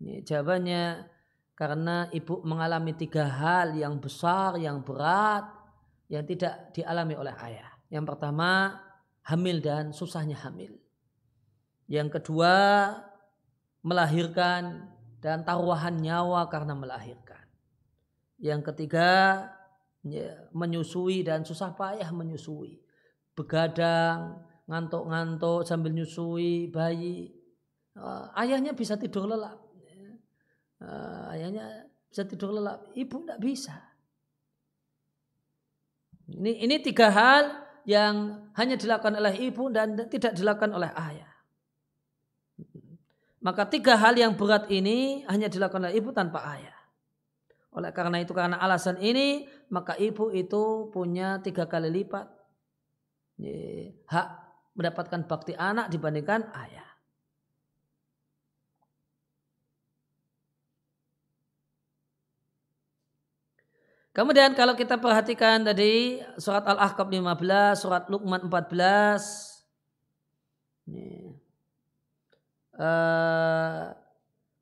Ini 0.00 0.24
jawabannya 0.24 1.04
karena 1.52 2.08
ibu 2.08 2.40
mengalami 2.40 2.96
tiga 2.96 3.28
hal 3.28 3.76
yang 3.76 4.00
besar, 4.00 4.56
yang 4.56 4.80
berat, 4.80 5.44
yang 6.08 6.24
tidak 6.24 6.72
dialami 6.72 7.20
oleh 7.20 7.36
ayah. 7.44 7.68
Yang 7.92 8.16
pertama, 8.16 8.80
hamil 9.28 9.60
dan 9.60 9.92
susahnya 9.92 10.40
hamil. 10.40 10.80
Yang 11.84 12.16
kedua, 12.16 12.56
melahirkan 13.84 14.88
dan 15.20 15.44
taruhan 15.44 16.00
nyawa 16.00 16.48
karena 16.48 16.72
melahirkan. 16.72 17.44
Yang 18.40 18.72
ketiga, 18.72 19.08
ya, 20.06 20.48
menyusui 20.54 21.24
dan 21.26 21.42
susah 21.44 21.72
payah 21.74 22.08
menyusui. 22.12 22.80
Begadang, 23.34 24.40
ngantuk-ngantuk 24.68 25.66
sambil 25.66 25.92
nyusui 25.92 26.68
bayi. 26.68 27.32
Uh, 27.96 28.30
ayahnya 28.38 28.72
bisa 28.72 28.94
tidur 28.96 29.26
lelap 29.26 29.70
uh, 30.80 31.32
ayahnya 31.32 31.86
bisa 32.10 32.26
tidur 32.26 32.50
lelap, 32.56 32.90
ibu 32.96 33.16
tidak 33.22 33.38
bisa. 33.38 33.76
Ini 36.30 36.62
ini 36.66 36.76
tiga 36.82 37.10
hal 37.10 37.44
yang 37.86 38.46
hanya 38.54 38.78
dilakukan 38.78 39.18
oleh 39.18 39.34
ibu 39.50 39.70
dan 39.70 39.98
tidak 40.10 40.34
dilakukan 40.34 40.72
oleh 40.74 40.90
ayah. 40.94 41.30
Maka 43.40 43.66
tiga 43.72 43.96
hal 43.96 44.14
yang 44.20 44.36
berat 44.36 44.68
ini 44.68 45.24
hanya 45.26 45.48
dilakukan 45.48 45.88
oleh 45.88 45.96
ibu 45.96 46.12
tanpa 46.12 46.44
ayah. 46.54 46.79
Oleh 47.70 47.94
karena 47.94 48.18
itu 48.18 48.34
karena 48.34 48.58
alasan 48.58 48.98
ini 48.98 49.46
maka 49.70 49.94
ibu 49.94 50.34
itu 50.34 50.90
punya 50.90 51.38
tiga 51.38 51.70
kali 51.70 51.86
lipat 51.86 52.26
hak 54.10 54.28
mendapatkan 54.76 55.24
bakti 55.24 55.54
anak 55.56 55.88
dibandingkan 55.88 56.50
ayah. 56.54 56.90
Kemudian 64.10 64.58
kalau 64.58 64.74
kita 64.74 64.98
perhatikan 64.98 65.62
tadi 65.62 66.18
surat 66.34 66.66
Al-Ahqaf 66.66 67.06
15, 67.06 67.78
surat 67.78 68.04
Luqman 68.10 68.50
14. 68.50 69.62
Ini. 70.90 71.38
Uh, 72.74 73.94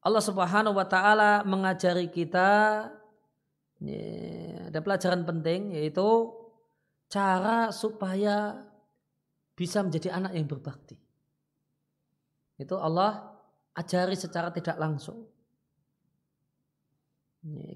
Allah 0.05 0.23
Subhanahu 0.23 0.77
wa 0.77 0.85
taala 0.85 1.49
mengajari 1.49 2.13
kita 2.13 2.93
ada 3.79 4.79
pelajaran 4.83 5.23
penting 5.23 5.79
yaitu 5.79 6.35
cara 7.07 7.71
supaya 7.71 8.67
bisa 9.55 9.83
menjadi 9.83 10.15
anak 10.15 10.35
yang 10.35 10.47
berbakti. 10.47 10.99
Itu 12.59 12.75
Allah 12.79 13.39
ajari 13.79 14.19
secara 14.19 14.51
tidak 14.51 14.77
langsung. 14.79 15.27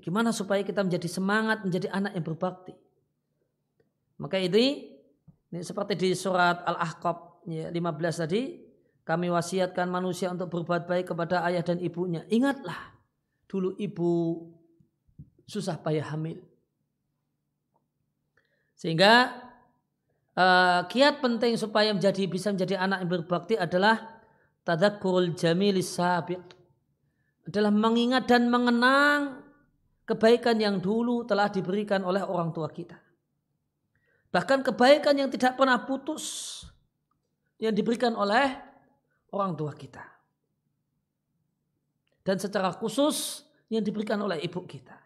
Gimana 0.02 0.34
supaya 0.34 0.66
kita 0.66 0.82
menjadi 0.82 1.06
semangat 1.06 1.62
menjadi 1.62 1.88
anak 1.94 2.18
yang 2.18 2.26
berbakti? 2.26 2.74
Maka 4.18 4.38
ini, 4.42 4.90
ini 5.54 5.62
seperti 5.62 5.94
di 5.94 6.10
surat 6.18 6.66
Al-Ahqaf 6.66 7.46
ya, 7.46 7.70
15 7.70 8.22
tadi, 8.26 8.58
kami 9.02 9.30
wasiatkan 9.30 9.86
manusia 9.90 10.30
untuk 10.30 10.50
berbuat 10.50 10.86
baik 10.86 11.14
kepada 11.14 11.46
ayah 11.46 11.62
dan 11.62 11.78
ibunya. 11.78 12.26
Ingatlah, 12.30 12.94
dulu 13.46 13.74
ibu 13.78 14.10
susah 15.52 15.76
payah 15.76 16.16
hamil. 16.16 16.40
Sehingga 18.72 19.36
uh, 20.32 20.88
kiat 20.88 21.20
penting 21.20 21.60
supaya 21.60 21.92
menjadi 21.92 22.24
bisa 22.24 22.48
menjadi 22.48 22.80
anak 22.80 23.04
yang 23.04 23.10
berbakti 23.20 23.60
adalah 23.60 24.24
tadakkurul 24.64 25.36
jamilis 25.36 25.92
sabiq. 25.92 26.40
Adalah 27.44 27.74
mengingat 27.74 28.24
dan 28.30 28.48
mengenang 28.48 29.44
kebaikan 30.08 30.56
yang 30.56 30.80
dulu 30.80 31.28
telah 31.28 31.52
diberikan 31.52 32.00
oleh 32.06 32.24
orang 32.24 32.54
tua 32.54 32.72
kita. 32.72 32.96
Bahkan 34.32 34.64
kebaikan 34.64 35.12
yang 35.20 35.28
tidak 35.28 35.60
pernah 35.60 35.76
putus 35.84 36.64
yang 37.60 37.76
diberikan 37.76 38.16
oleh 38.16 38.56
orang 39.36 39.52
tua 39.58 39.76
kita. 39.76 40.00
Dan 42.22 42.38
secara 42.38 42.70
khusus 42.72 43.42
yang 43.66 43.82
diberikan 43.82 44.22
oleh 44.22 44.38
ibu 44.38 44.62
kita. 44.62 45.01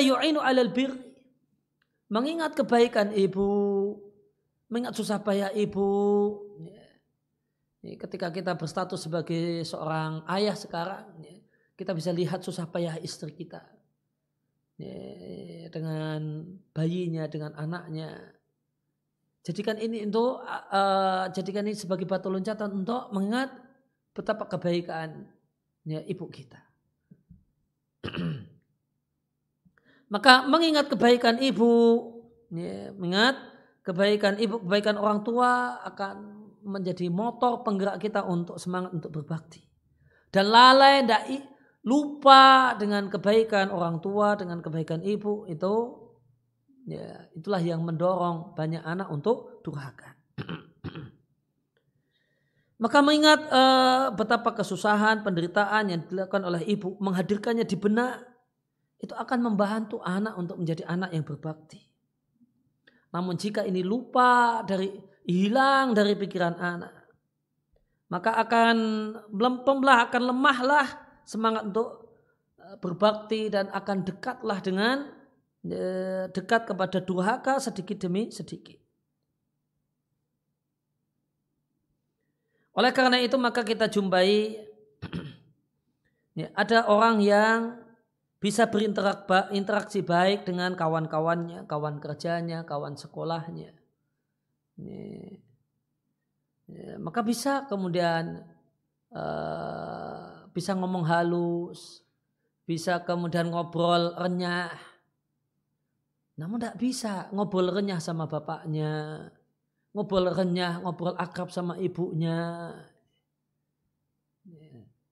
Yu'inu. 0.00 0.40
Mengingat 2.08 2.56
kebaikan 2.56 3.12
ibu, 3.12 3.52
mengingat 4.72 4.96
susah 4.96 5.20
payah 5.20 5.52
ibu. 5.52 5.92
Ketika 7.84 8.32
kita 8.32 8.56
berstatus 8.56 9.04
sebagai 9.04 9.60
seorang 9.68 10.24
ayah 10.32 10.56
sekarang, 10.56 11.04
kita 11.76 11.92
bisa 11.92 12.08
lihat 12.16 12.40
susah 12.40 12.64
payah 12.64 12.96
istri 13.04 13.36
kita. 13.36 13.60
Dengan 15.68 16.48
bayinya, 16.72 17.28
dengan 17.28 17.52
anaknya. 17.60 18.16
Jadikan 19.44 19.76
ini 19.76 20.04
untuk 20.08 20.44
uh, 20.44 21.28
jadikan 21.32 21.64
ini 21.68 21.76
sebagai 21.76 22.04
batu 22.04 22.28
loncatan 22.28 22.84
untuk 22.84 23.08
mengingat 23.12 23.52
betapa 24.12 24.48
kebaikan 24.48 25.28
ya, 25.84 26.00
ibu 26.04 26.24
kita. 26.28 26.60
Maka 30.08 30.48
mengingat 30.48 30.88
kebaikan 30.88 31.36
ibu, 31.36 31.72
ya, 32.48 32.92
mengingat 32.96 33.36
kebaikan 33.84 34.40
ibu, 34.40 34.60
kebaikan 34.64 34.96
orang 34.96 35.20
tua 35.20 35.80
akan 35.84 36.16
menjadi 36.64 37.08
motor 37.12 37.64
penggerak 37.64 38.00
kita 38.00 38.24
untuk 38.24 38.56
semangat 38.56 38.96
untuk 38.96 39.12
berbakti. 39.12 39.64
Dan 40.28 40.52
lalai 40.52 41.04
tidak 41.04 41.24
lupa 41.84 42.76
dengan 42.76 43.08
kebaikan 43.08 43.72
orang 43.72 44.00
tua, 44.04 44.36
dengan 44.36 44.60
kebaikan 44.60 45.00
ibu 45.00 45.48
itu 45.48 45.74
ya 46.88 47.28
itulah 47.36 47.60
yang 47.60 47.84
mendorong 47.84 48.56
banyak 48.56 48.84
anak 48.84 49.08
untuk 49.08 49.60
durhaka. 49.64 50.16
Maka 52.82 52.98
mengingat 53.02 53.40
uh, 53.50 54.14
betapa 54.14 54.54
kesusahan, 54.54 55.26
penderitaan 55.26 55.90
yang 55.90 56.00
dilakukan 56.06 56.46
oleh 56.46 56.62
ibu, 56.62 56.94
menghadirkannya 57.02 57.66
di 57.66 57.74
benak, 57.74 58.22
itu 58.98 59.14
akan 59.14 59.38
membantu 59.46 60.02
anak 60.02 60.34
untuk 60.34 60.58
menjadi 60.58 60.82
anak 60.90 61.14
yang 61.14 61.22
berbakti. 61.22 61.78
Namun 63.14 63.38
jika 63.38 63.64
ini 63.64 63.80
lupa 63.86 64.60
dari 64.66 64.90
hilang 65.24 65.94
dari 65.94 66.18
pikiran 66.18 66.58
anak, 66.58 66.94
maka 68.10 68.36
akan 68.36 68.76
melempemlah, 69.30 70.10
akan 70.10 70.22
lemahlah 70.34 70.86
semangat 71.22 71.68
untuk 71.70 71.88
eh, 72.58 72.76
berbakti 72.82 73.48
dan 73.48 73.70
akan 73.70 74.04
dekatlah 74.04 74.58
dengan 74.60 74.96
eh, 75.64 76.26
dekat 76.34 76.68
kepada 76.68 76.98
durhaka 76.98 77.62
sedikit 77.62 78.02
demi 78.02 78.28
sedikit. 78.34 78.76
Oleh 82.78 82.94
karena 82.94 83.18
itu 83.18 83.34
maka 83.34 83.66
kita 83.66 83.90
jumpai 83.90 84.54
ya, 86.40 86.48
ada 86.54 86.86
orang 86.86 87.18
yang 87.22 87.87
bisa 88.38 88.70
berinteraksi 88.70 90.00
baik 90.06 90.46
dengan 90.46 90.78
kawan-kawannya, 90.78 91.66
kawan 91.66 91.98
kerjanya, 91.98 92.62
kawan 92.62 92.94
sekolahnya. 92.94 93.74
Ya, 94.78 95.10
ya, 96.70 97.02
maka 97.02 97.26
bisa 97.26 97.66
kemudian 97.66 98.46
uh, 99.10 100.46
bisa 100.54 100.78
ngomong 100.78 101.02
halus, 101.02 102.06
bisa 102.62 103.02
kemudian 103.02 103.50
ngobrol 103.50 104.14
renyah. 104.14 104.70
Namun 106.38 106.62
tidak 106.62 106.78
bisa 106.78 107.26
ngobrol 107.34 107.74
renyah 107.74 107.98
sama 107.98 108.30
bapaknya, 108.30 109.26
ngobrol 109.90 110.30
renyah, 110.30 110.78
ngobrol 110.78 111.18
akrab 111.18 111.50
sama 111.50 111.74
ibunya. 111.82 112.70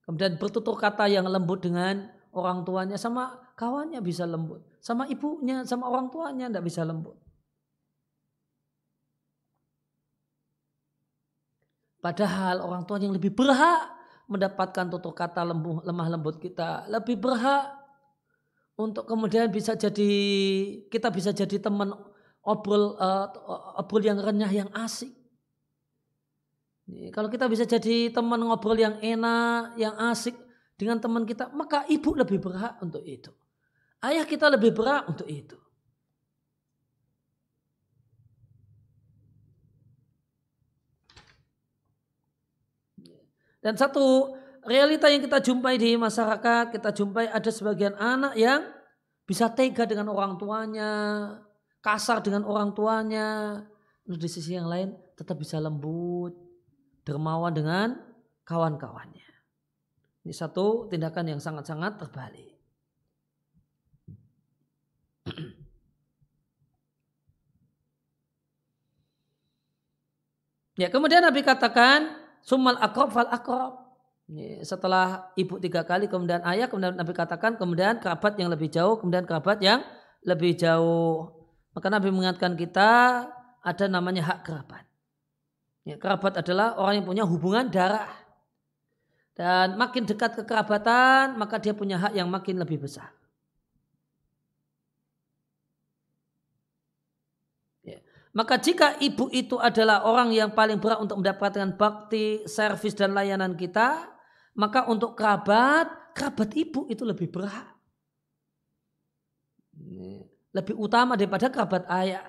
Kemudian 0.06 0.38
bertutur 0.38 0.78
kata 0.78 1.10
yang 1.10 1.26
lembut 1.26 1.66
dengan 1.66 2.15
orang 2.36 2.62
tuanya, 2.68 3.00
sama 3.00 3.52
kawannya 3.56 3.98
bisa 4.04 4.28
lembut. 4.28 4.60
Sama 4.84 5.08
ibunya, 5.08 5.64
sama 5.64 5.88
orang 5.88 6.12
tuanya 6.12 6.52
tidak 6.52 6.68
bisa 6.68 6.84
lembut. 6.84 7.16
Padahal 11.98 12.62
orang 12.62 12.86
tua 12.86 13.02
yang 13.02 13.10
lebih 13.10 13.34
berhak 13.34 13.90
mendapatkan 14.30 14.86
tutur 14.86 15.10
kata 15.10 15.42
lembuh, 15.42 15.82
lemah 15.82 16.06
lembut 16.06 16.38
kita. 16.38 16.86
Lebih 16.86 17.18
berhak 17.18 17.74
untuk 18.78 19.10
kemudian 19.10 19.50
bisa 19.50 19.74
jadi, 19.74 20.12
kita 20.86 21.10
bisa 21.10 21.34
jadi 21.34 21.58
teman 21.58 21.90
obrol 22.46 22.94
uh, 22.94 23.26
obrol 23.82 24.06
yang 24.06 24.22
renyah 24.22 24.52
yang 24.54 24.70
asik. 24.70 25.10
Kalau 27.10 27.26
kita 27.26 27.50
bisa 27.50 27.66
jadi 27.66 28.14
teman 28.14 28.38
ngobrol 28.38 28.78
yang 28.78 29.02
enak, 29.02 29.74
yang 29.74 29.98
asik 30.06 30.45
dengan 30.76 31.00
teman 31.00 31.24
kita, 31.24 31.48
maka 31.56 31.88
ibu 31.88 32.12
lebih 32.12 32.36
berhak 32.36 32.76
untuk 32.84 33.00
itu. 33.02 33.32
Ayah 34.04 34.28
kita 34.28 34.52
lebih 34.52 34.76
berhak 34.76 35.08
untuk 35.08 35.24
itu. 35.24 35.56
Dan 43.64 43.74
satu 43.74 44.36
realita 44.62 45.10
yang 45.10 45.26
kita 45.26 45.42
jumpai 45.42 45.74
di 45.74 45.98
masyarakat, 45.98 46.70
kita 46.70 46.94
jumpai 46.94 47.26
ada 47.26 47.50
sebagian 47.50 47.98
anak 47.98 48.38
yang 48.38 48.62
bisa 49.26 49.50
tega 49.50 49.82
dengan 49.90 50.06
orang 50.12 50.38
tuanya, 50.38 50.92
kasar 51.82 52.22
dengan 52.22 52.46
orang 52.46 52.70
tuanya. 52.76 53.58
Di 54.06 54.30
sisi 54.30 54.54
yang 54.54 54.70
lain 54.70 54.94
tetap 55.18 55.34
bisa 55.42 55.58
lembut, 55.58 56.30
dermawan 57.02 57.50
dengan 57.50 57.98
kawan-kawannya. 58.46 59.35
Ini 60.26 60.34
satu 60.34 60.90
tindakan 60.90 61.38
yang 61.38 61.38
sangat-sangat 61.38 62.02
terbalik. 62.02 62.50
Ya, 70.76 70.92
kemudian 70.92 71.24
Nabi 71.24 71.40
katakan 71.40 72.20
sumal 72.44 72.76
akrob 72.76 73.08
fal 73.08 73.32
akrob. 73.32 73.80
Setelah 74.60 75.32
ibu 75.32 75.56
tiga 75.56 75.88
kali, 75.88 76.04
kemudian 76.04 76.44
ayah, 76.44 76.68
kemudian 76.68 77.00
Nabi 77.00 77.16
katakan, 77.16 77.56
kemudian 77.56 77.96
kerabat 77.96 78.36
yang 78.36 78.52
lebih 78.52 78.68
jauh, 78.68 79.00
kemudian 79.00 79.24
kerabat 79.24 79.56
yang 79.64 79.80
lebih 80.20 80.52
jauh. 80.52 81.32
Maka 81.72 81.88
Nabi 81.88 82.12
mengingatkan 82.12 82.60
kita 82.60 83.24
ada 83.64 83.84
namanya 83.88 84.28
hak 84.28 84.44
kerabat. 84.44 84.84
Ya, 85.88 85.96
kerabat 85.96 86.44
adalah 86.44 86.76
orang 86.76 87.00
yang 87.00 87.06
punya 87.08 87.24
hubungan 87.24 87.72
darah. 87.72 88.25
Dan 89.36 89.76
makin 89.76 90.08
dekat 90.08 90.40
kekerabatan, 90.40 91.36
maka 91.36 91.60
dia 91.60 91.76
punya 91.76 92.00
hak 92.00 92.16
yang 92.16 92.32
makin 92.32 92.56
lebih 92.56 92.80
besar. 92.80 93.12
Ya. 97.84 98.00
Maka 98.32 98.56
jika 98.56 98.96
ibu 98.96 99.28
itu 99.28 99.60
adalah 99.60 100.08
orang 100.08 100.32
yang 100.32 100.56
paling 100.56 100.80
berat 100.80 101.04
untuk 101.04 101.20
mendapatkan 101.20 101.76
bakti, 101.76 102.48
servis 102.48 102.96
dan 102.96 103.12
layanan 103.12 103.52
kita, 103.52 104.08
maka 104.56 104.88
untuk 104.88 105.12
kerabat, 105.12 106.16
kerabat 106.16 106.56
ibu 106.56 106.88
itu 106.88 107.04
lebih 107.04 107.28
berat 107.28 107.76
lebih 110.56 110.74
utama 110.80 111.20
daripada 111.20 111.52
kerabat 111.52 111.84
ayah. 111.92 112.24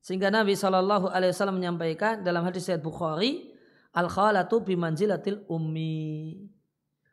Sehingga 0.00 0.28
Nabi 0.28 0.56
Shallallahu 0.56 1.08
Alaihi 1.12 1.32
Wasallam 1.32 1.60
menyampaikan 1.60 2.20
dalam 2.20 2.44
hadis 2.44 2.68
Sayyid 2.68 2.84
Bukhari, 2.84 3.49
al 3.94 4.08
khalatu 4.10 4.62
bimanzilatil 4.62 5.46
ummi. 5.50 6.46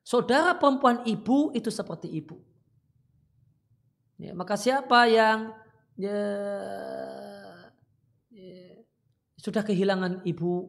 Saudara 0.06 0.56
perempuan 0.56 1.04
ibu 1.04 1.52
itu 1.52 1.68
seperti 1.68 2.08
ibu. 2.08 2.40
Ya, 4.18 4.34
maka 4.34 4.58
siapa 4.58 5.06
yang 5.06 5.54
ya, 6.00 6.22
ya, 8.34 8.82
sudah 9.38 9.62
kehilangan 9.62 10.26
ibu, 10.26 10.66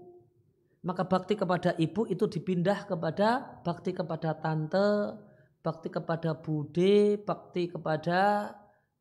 maka 0.84 1.06
bakti 1.08 1.38
kepada 1.38 1.72
ibu 1.80 2.04
itu 2.10 2.28
dipindah 2.28 2.84
kepada 2.84 3.62
bakti 3.64 3.96
kepada 3.96 4.36
tante, 4.36 5.16
bakti 5.64 5.88
kepada 5.88 6.36
bude, 6.36 7.22
bakti 7.24 7.72
kepada 7.72 8.52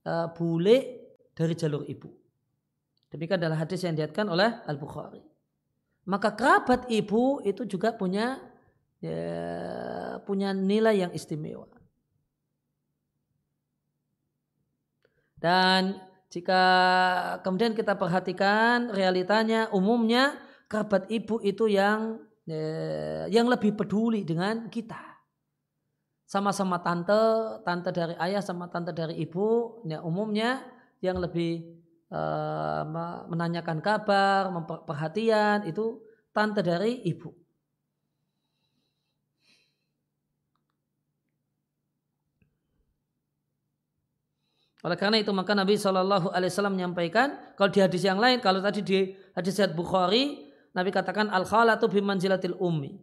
uh, 0.08 0.28
bule 0.32 0.78
dari 1.36 1.54
jalur 1.54 1.84
ibu. 1.84 2.08
Demikian 3.12 3.40
adalah 3.40 3.64
hadis 3.64 3.84
yang 3.88 3.96
diatkan 3.96 4.28
oleh 4.28 4.64
Al-Bukhari. 4.68 5.37
Maka 6.08 6.32
kerabat 6.34 6.88
ibu 6.88 7.44
itu 7.44 7.68
juga 7.68 7.92
punya 7.92 8.40
ya, 9.04 10.24
punya 10.24 10.56
nilai 10.56 11.04
yang 11.04 11.12
istimewa. 11.12 11.68
Dan 15.38 16.00
jika 16.32 16.64
kemudian 17.44 17.78
kita 17.78 17.94
perhatikan 18.00 18.90
realitanya 18.90 19.70
umumnya 19.76 20.40
kerabat 20.72 21.12
ibu 21.12 21.44
itu 21.44 21.70
yang 21.70 22.24
ya, 22.48 23.28
yang 23.28 23.52
lebih 23.52 23.76
peduli 23.76 24.24
dengan 24.24 24.72
kita 24.72 25.08
sama-sama 26.28 26.84
tante, 26.84 27.16
tante 27.64 27.90
dari 27.96 28.16
ayah 28.20 28.44
sama 28.44 28.68
tante 28.68 28.92
dari 28.92 29.16
ibu, 29.16 29.80
ya 29.88 30.04
umumnya 30.04 30.60
yang 31.00 31.24
lebih 31.24 31.77
uh, 32.12 32.84
menanyakan 33.28 33.80
kabar, 33.84 34.52
perhatian 34.86 35.68
itu 35.68 36.04
tante 36.36 36.62
dari 36.62 37.04
ibu. 37.08 37.34
Oleh 44.86 44.96
karena 44.96 45.20
itu 45.20 45.34
maka 45.36 45.52
Nabi 45.52 45.76
Shallallahu 45.76 46.32
Alaihi 46.32 46.54
Wasallam 46.54 46.80
menyampaikan 46.80 47.36
kalau 47.60 47.68
di 47.74 47.82
hadis 47.84 48.08
yang 48.08 48.22
lain 48.22 48.40
kalau 48.40 48.64
tadi 48.64 48.80
di 48.86 49.12
hadis 49.36 49.60
Bukhari 49.76 50.48
Nabi 50.72 50.94
katakan 50.94 51.28
al 51.28 51.44
khalatu 51.44 51.92
bimanzilatil 51.92 52.56
ummi 52.56 52.96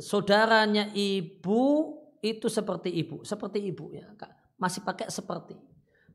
saudaranya 0.00 0.90
ibu 0.96 1.94
itu 2.24 2.48
seperti 2.48 2.90
ibu, 2.90 3.22
seperti 3.22 3.60
ibu 3.62 3.92
ya. 3.92 4.08
Masih 4.56 4.80
pakai 4.82 5.12
seperti. 5.12 5.54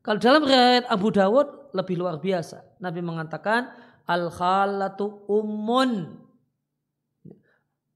Kalau 0.02 0.18
dalam 0.18 0.42
riwayat 0.42 0.90
Abu 0.90 1.14
Dawud 1.14 1.72
lebih 1.72 1.96
luar 1.96 2.18
biasa. 2.18 2.82
Nabi 2.82 3.00
mengatakan 3.00 3.70
al 4.06 4.28
khalatu 4.28 5.24
ummun. 5.30 6.18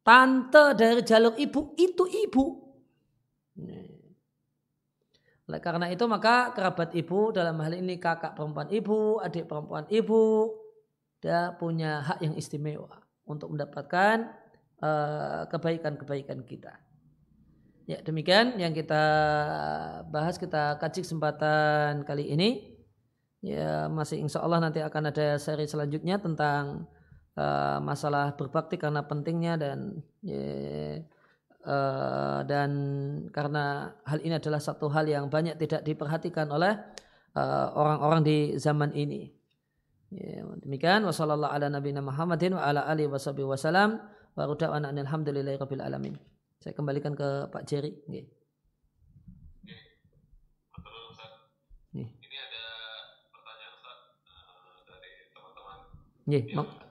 Tante 0.07 0.79
dari 0.79 1.03
jalur 1.03 1.35
ibu 1.35 1.75
itu 1.75 2.07
ibu. 2.07 2.45
Oleh 5.47 5.61
karena 5.63 5.91
itu 5.91 6.07
maka 6.07 6.55
kerabat 6.55 6.95
ibu 6.95 7.35
dalam 7.35 7.59
hal 7.59 7.75
ini 7.75 7.99
kakak 7.99 8.39
perempuan 8.39 8.71
ibu, 8.71 9.19
adik 9.19 9.51
perempuan 9.51 9.87
ibu, 9.91 10.55
dia 11.19 11.55
punya 11.59 12.07
hak 12.07 12.23
yang 12.23 12.39
istimewa 12.39 13.03
untuk 13.27 13.51
mendapatkan 13.51 14.31
Eh, 14.77 15.43
kebaikan-kebaikan 15.49 16.45
kita. 16.45 16.77
Ya 17.87 18.03
demikian 18.03 18.59
yang 18.59 18.75
kita 18.75 19.03
bahas 20.11 20.43
kita 20.43 20.75
kaji 20.83 21.07
kesempatan 21.07 22.03
kali 22.03 22.35
ini. 22.35 22.75
Ya 23.47 23.87
masih 23.87 24.19
insya 24.19 24.43
Allah 24.43 24.59
nanti 24.59 24.83
akan 24.83 25.15
ada 25.15 25.39
seri 25.39 25.71
selanjutnya 25.71 26.19
tentang 26.19 26.91
uh, 27.39 27.79
masalah 27.79 28.35
berbakti 28.35 28.75
karena 28.75 29.07
pentingnya 29.07 29.55
dan 29.55 30.03
ya, 30.19 30.99
uh, 31.63 32.43
dan 32.43 32.71
karena 33.31 33.95
hal 34.03 34.19
ini 34.19 34.35
adalah 34.35 34.59
satu 34.59 34.91
hal 34.91 35.07
yang 35.07 35.31
banyak 35.31 35.55
tidak 35.55 35.87
diperhatikan 35.87 36.51
oleh 36.51 36.75
orang-orang 37.79 38.25
uh, 38.25 38.27
di 38.27 38.39
zaman 38.59 38.91
ini. 38.99 39.31
Ya, 40.11 40.43
demikian 40.59 41.07
wasallallahu 41.07 41.55
ala 41.55 41.71
nabiyina 41.71 42.03
Muhammadin 42.03 42.59
wa 42.59 42.67
ala 42.67 42.83
alihi 42.91 43.07
wasallam. 43.07 44.03
Wa 44.35 44.51
alhamdulillahi 44.51 45.55
rabbil 45.55 45.85
alamin. 45.87 46.36
Saya 46.67 46.75
kembalikan 46.75 47.15
ke 47.15 47.47
Pak 47.55 47.63
Jerry. 47.63 47.95
Okay. 48.11 48.27
Nih. 51.95 52.11
Ini 52.11 52.37
ada 52.43 52.65
pertanyaan 53.31 53.73
Ustaz, 53.79 53.99
uh, 54.27 54.83
dari 54.91 55.31
teman-teman. 55.31 55.79
Yeah, 56.27 56.43
yang 56.43 56.67
pertama. 56.67 56.91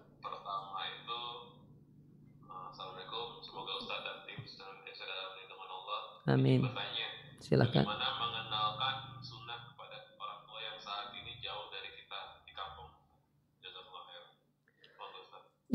Eh, 6.23 6.31
Amin. 6.31 6.63
Silakan. 7.43 7.83
Bagaimana 7.83 8.14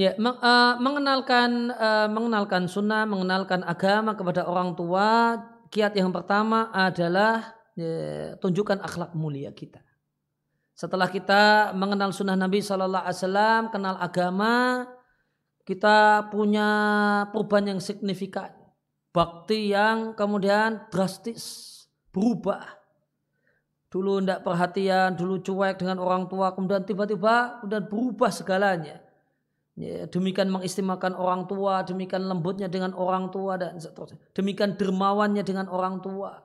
Ya, 0.01 0.17
meng, 0.17 0.41
uh, 0.41 0.81
mengenalkan 0.81 1.69
uh, 1.77 2.09
mengenalkan 2.09 2.65
sunnah, 2.65 3.05
mengenalkan 3.05 3.61
agama 3.61 4.17
kepada 4.17 4.49
orang 4.49 4.73
tua, 4.73 5.37
kiat 5.69 5.93
yang 5.93 6.09
pertama 6.09 6.73
adalah 6.73 7.53
ya, 7.77 8.33
tunjukkan 8.41 8.81
akhlak 8.81 9.13
mulia 9.13 9.53
kita. 9.53 9.85
Setelah 10.73 11.05
kita 11.05 11.77
mengenal 11.77 12.17
sunnah 12.17 12.33
Nabi 12.33 12.65
Shallallahu 12.65 13.05
Alaihi 13.05 13.21
Wasallam, 13.21 13.63
kenal 13.69 14.01
agama, 14.01 14.89
kita 15.69 16.33
punya 16.33 16.69
perubahan 17.29 17.77
yang 17.77 17.81
signifikan, 17.85 18.57
bakti 19.13 19.69
yang 19.69 20.17
kemudian 20.17 20.89
drastis 20.89 21.77
berubah. 22.09 22.65
Dulu 23.93 24.25
tidak 24.25 24.49
perhatian, 24.49 25.13
dulu 25.13 25.45
cuek 25.45 25.77
dengan 25.77 26.01
orang 26.01 26.25
tua, 26.25 26.57
kemudian 26.57 26.89
tiba-tiba 26.89 27.61
kemudian 27.61 27.85
berubah 27.85 28.33
segalanya 28.33 29.10
Ya, 29.81 30.05
demikian 30.13 30.53
mengistimewakan 30.53 31.17
orang 31.17 31.49
tua, 31.49 31.81
demikian 31.81 32.29
lembutnya 32.29 32.69
dengan 32.69 32.93
orang 32.93 33.33
tua 33.33 33.57
dan 33.57 33.81
seterusnya. 33.81 34.21
Demikian 34.37 34.77
dermawannya 34.77 35.41
dengan 35.41 35.73
orang 35.73 36.05
tua. 36.05 36.37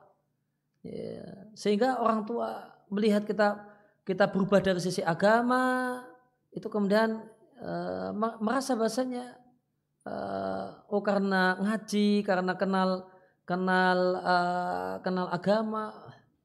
Ya, 0.80 1.52
sehingga 1.52 2.00
orang 2.00 2.24
tua 2.24 2.64
melihat 2.88 3.28
kita 3.28 3.60
kita 4.08 4.32
berubah 4.32 4.64
dari 4.64 4.80
sisi 4.80 5.04
agama, 5.04 6.00
itu 6.48 6.64
kemudian 6.72 7.28
uh, 7.60 8.16
merasa 8.40 8.72
bahasanya 8.72 9.36
uh, 10.08 10.88
oh 10.88 11.04
karena 11.04 11.60
ngaji, 11.60 12.24
karena 12.24 12.56
kenal 12.56 13.04
kenal 13.44 13.98
uh, 14.16 14.94
kenal 15.04 15.28
agama, 15.28 15.92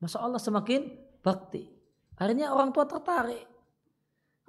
masya 0.03 0.27
Allah 0.27 0.43
semakin 0.43 0.91
bakti. 1.23 1.71
Akhirnya 2.19 2.51
orang 2.51 2.75
tua 2.75 2.83
tertarik 2.83 3.50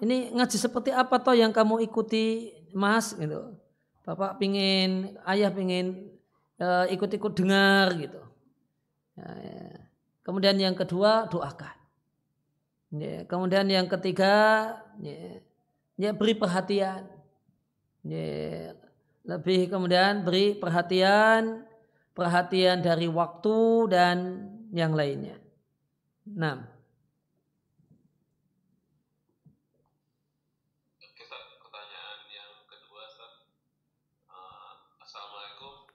ini 0.00 0.32
ngaji 0.32 0.56
seperti 0.56 0.90
apa 0.94 1.20
toh 1.20 1.36
yang 1.36 1.52
kamu 1.52 1.84
ikuti 1.84 2.54
mas? 2.72 3.12
Gitu. 3.18 3.58
Bapak 4.02 4.40
pingin 4.40 5.18
ayah 5.28 5.52
pingin 5.52 6.10
uh, 6.58 6.88
ikut-ikut 6.88 7.32
dengar 7.36 7.92
gitu. 7.98 8.22
Ya, 9.12 9.28
ya. 9.28 9.60
kemudian 10.24 10.56
yang 10.56 10.74
kedua 10.78 11.28
doakan. 11.28 11.76
Ya, 12.92 13.24
kemudian 13.28 13.68
yang 13.68 13.88
ketiga 13.88 14.34
ya, 15.96 16.10
beri 16.12 16.34
perhatian. 16.36 17.08
Lebih 19.22 19.70
kemudian 19.70 20.26
beri 20.26 20.58
perhatian 20.58 21.62
perhatian 22.12 22.84
dari 22.84 23.08
waktu 23.08 23.88
dan 23.88 24.16
yang 24.72 24.92
lainnya. 24.92 25.36
Nah, 26.28 26.64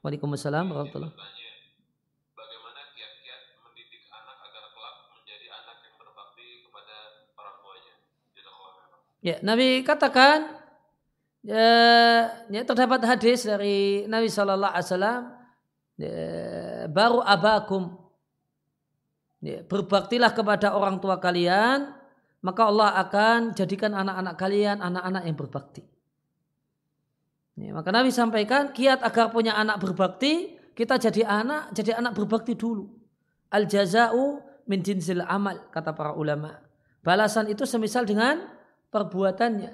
Waalaikumsalam 0.05 0.69
warahmatullahi 0.69 1.09
Bagaimana 2.37 2.81
kiat-kiat 2.93 3.41
mendidik 3.65 4.05
anak 4.13 4.37
agar 4.45 4.63
kelak 4.69 4.95
menjadi 5.09 5.47
anak 5.49 5.77
yang 5.81 5.95
berbakti 5.97 6.47
kepada 6.69 6.95
orang 7.33 7.55
tuanya? 7.65 7.93
Ya, 9.25 9.35
Nabi 9.41 9.81
katakan 9.81 10.37
ya, 11.41 11.69
ya 12.45 12.61
terdapat 12.61 13.01
hadis 13.09 13.49
dari 13.49 14.05
Nabi 14.05 14.29
Shallallahu 14.29 14.73
Alaihi 14.77 14.85
Wasallam 14.85 15.21
ya, 15.97 16.21
baru 16.93 17.19
abakum 17.25 17.97
ya, 19.41 19.65
berbaktilah 19.65 20.31
kepada 20.37 20.77
orang 20.77 21.01
tua 21.01 21.17
kalian 21.17 21.97
maka 22.45 22.69
Allah 22.69 23.01
akan 23.01 23.57
jadikan 23.57 23.97
anak-anak 23.97 24.35
kalian 24.37 24.77
anak-anak 24.77 25.25
yang 25.25 25.33
berbakti. 25.33 25.96
Ya, 27.57 27.73
maka 27.73 27.89
Nabi 27.89 28.13
sampaikan 28.13 28.69
kiat 28.69 29.01
agar 29.01 29.33
punya 29.33 29.57
anak 29.57 29.81
berbakti, 29.81 30.55
kita 30.77 31.01
jadi 31.01 31.25
anak, 31.25 31.73
jadi 31.73 31.97
anak 31.97 32.13
berbakti 32.13 32.53
dulu. 32.53 32.85
Al 33.49 33.65
jazau 33.65 34.45
min 34.69 34.85
jinsil 34.85 35.25
amal 35.25 35.65
kata 35.73 35.97
para 35.97 36.13
ulama. 36.13 36.61
Balasan 37.01 37.49
itu 37.49 37.65
semisal 37.65 38.05
dengan 38.05 38.45
perbuatannya. 38.93 39.73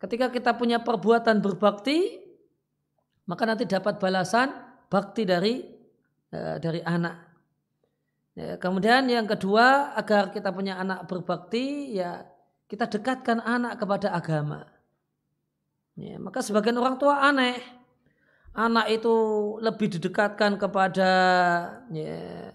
Ketika 0.00 0.32
kita 0.32 0.56
punya 0.56 0.80
perbuatan 0.80 1.44
berbakti, 1.44 2.16
maka 3.28 3.44
nanti 3.44 3.68
dapat 3.68 4.00
balasan 4.00 4.48
bakti 4.88 5.28
dari 5.28 5.60
uh, 6.32 6.56
dari 6.56 6.80
anak. 6.80 7.16
Ya, 8.32 8.56
kemudian 8.56 9.04
yang 9.12 9.28
kedua 9.28 9.92
agar 9.92 10.32
kita 10.32 10.54
punya 10.56 10.80
anak 10.80 11.04
berbakti 11.04 11.98
ya 12.00 12.24
kita 12.70 12.86
dekatkan 12.86 13.42
anak 13.42 13.76
kepada 13.76 14.14
agama. 14.14 14.64
Ya, 16.00 16.16
maka 16.16 16.40
sebagian 16.40 16.80
orang 16.80 16.96
tua 16.96 17.20
aneh. 17.20 17.60
Anak 18.56 18.88
itu 18.90 19.14
lebih 19.62 19.86
didekatkan 19.92 20.58
kepada 20.58 21.12
ya, 21.92 22.50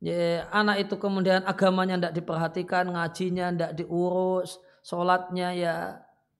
ya, 0.00 0.48
anak 0.48 0.88
itu 0.88 0.94
kemudian 0.96 1.44
agamanya 1.44 1.98
tidak 1.98 2.14
diperhatikan, 2.22 2.88
ngajinya 2.94 3.52
tidak 3.52 3.72
diurus, 3.76 4.56
sholatnya 4.80 5.52
ya 5.52 5.76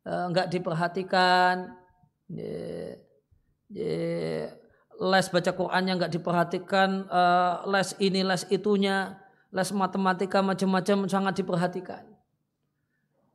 enggak 0.07 0.49
diperhatikan, 0.49 1.77
ya, 2.31 2.97
ya, 3.69 4.49
les 4.97 5.27
baca 5.29 5.53
Qurannya 5.53 5.93
enggak 5.99 6.15
diperhatikan, 6.17 7.11
uh, 7.11 7.69
les 7.69 7.91
ini 8.01 8.25
les 8.25 8.49
itunya, 8.49 9.19
les 9.53 9.71
matematika 9.77 10.41
macam-macam 10.41 11.05
sangat 11.11 11.43
diperhatikan. 11.43 12.07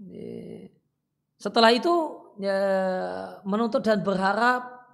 Ya. 0.01 0.73
Setelah 1.37 1.69
itu 1.69 1.91
ya, 2.39 2.61
menuntut 3.43 3.83
dan 3.83 4.05
berharap 4.05 4.87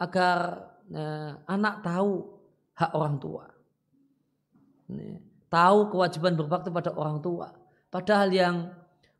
agar 0.00 0.70
ya, 0.88 1.36
anak 1.46 1.84
tahu 1.84 2.26
hak 2.74 2.90
orang 2.96 3.20
tua. 3.20 3.44
Ini, 4.90 5.20
tahu 5.52 5.92
kewajiban 5.92 6.34
berbakti 6.34 6.72
pada 6.72 6.90
orang 6.96 7.20
tua. 7.20 7.52
Padahal 7.90 8.30
yang 8.32 8.70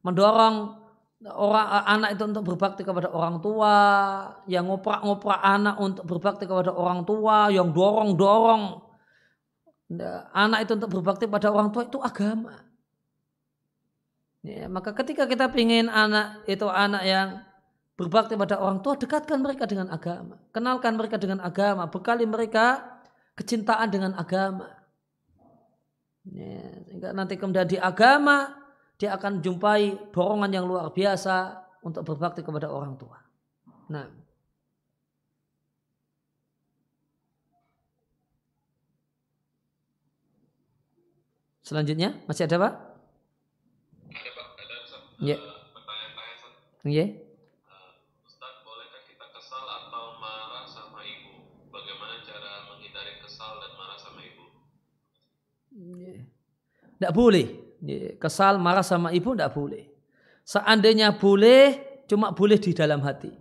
mendorong 0.01 0.81
orang 1.29 1.69
anak 1.85 2.17
itu 2.17 2.23
untuk 2.25 2.45
berbakti 2.55 2.81
kepada 2.81 3.13
orang 3.13 3.45
tua, 3.45 3.75
yang 4.49 4.65
ngoprak-ngoprak 4.71 5.41
anak 5.45 5.77
untuk 5.77 6.05
berbakti 6.09 6.49
kepada 6.49 6.73
orang 6.73 7.05
tua, 7.05 7.53
yang 7.53 7.69
dorong-dorong 7.77 8.81
ya, 9.93 10.33
anak 10.33 10.65
itu 10.65 10.73
untuk 10.81 10.91
berbakti 10.97 11.29
pada 11.29 11.53
orang 11.53 11.69
tua 11.69 11.85
itu 11.85 12.01
agama. 12.01 12.57
Ya, 14.41 14.73
maka 14.73 14.97
ketika 14.97 15.29
kita 15.29 15.53
ingin 15.53 15.93
anak 15.93 16.49
itu 16.49 16.65
anak 16.65 17.05
yang 17.05 17.45
berbakti 18.01 18.33
pada 18.33 18.57
orang 18.57 18.81
tua, 18.81 18.97
dekatkan 18.97 19.45
mereka 19.45 19.69
dengan 19.69 19.93
agama. 19.93 20.41
Kenalkan 20.57 20.97
mereka 20.97 21.21
dengan 21.21 21.45
agama, 21.45 21.85
bekali 21.93 22.25
mereka 22.25 22.81
kecintaan 23.37 23.93
dengan 23.93 24.17
agama. 24.17 24.73
Ya, 26.25 26.81
sehingga 26.89 27.13
nanti 27.13 27.37
kemudian 27.37 27.69
di 27.69 27.77
agama, 27.77 28.57
dia 28.97 29.13
akan 29.13 29.45
jumpai 29.45 30.13
dorongan 30.17 30.49
yang 30.49 30.65
luar 30.65 30.89
biasa 30.97 31.61
untuk 31.85 32.09
berbakti 32.09 32.41
kepada 32.41 32.73
orang 32.73 32.97
tua. 32.97 33.21
Nah, 33.93 34.09
Selanjutnya 41.61 42.19
masih 42.27 42.51
ada 42.51 42.57
Pak? 42.59 42.73
Ada 44.11 44.31
Pak, 44.35 44.47
ada 44.59 44.75
Ya. 45.23 45.39
Pertanyaan-pertanyaan. 45.39 46.91
Iya. 46.91 47.30
Tidak 57.01 57.17
boleh. 57.17 57.47
Kesal, 58.21 58.61
marah 58.61 58.85
sama 58.85 59.09
ibu 59.09 59.33
tidak 59.33 59.57
boleh. 59.57 59.89
Seandainya 60.45 61.17
boleh, 61.17 61.81
cuma 62.05 62.29
boleh 62.29 62.61
di 62.61 62.77
dalam 62.77 63.01
hati. 63.01 63.33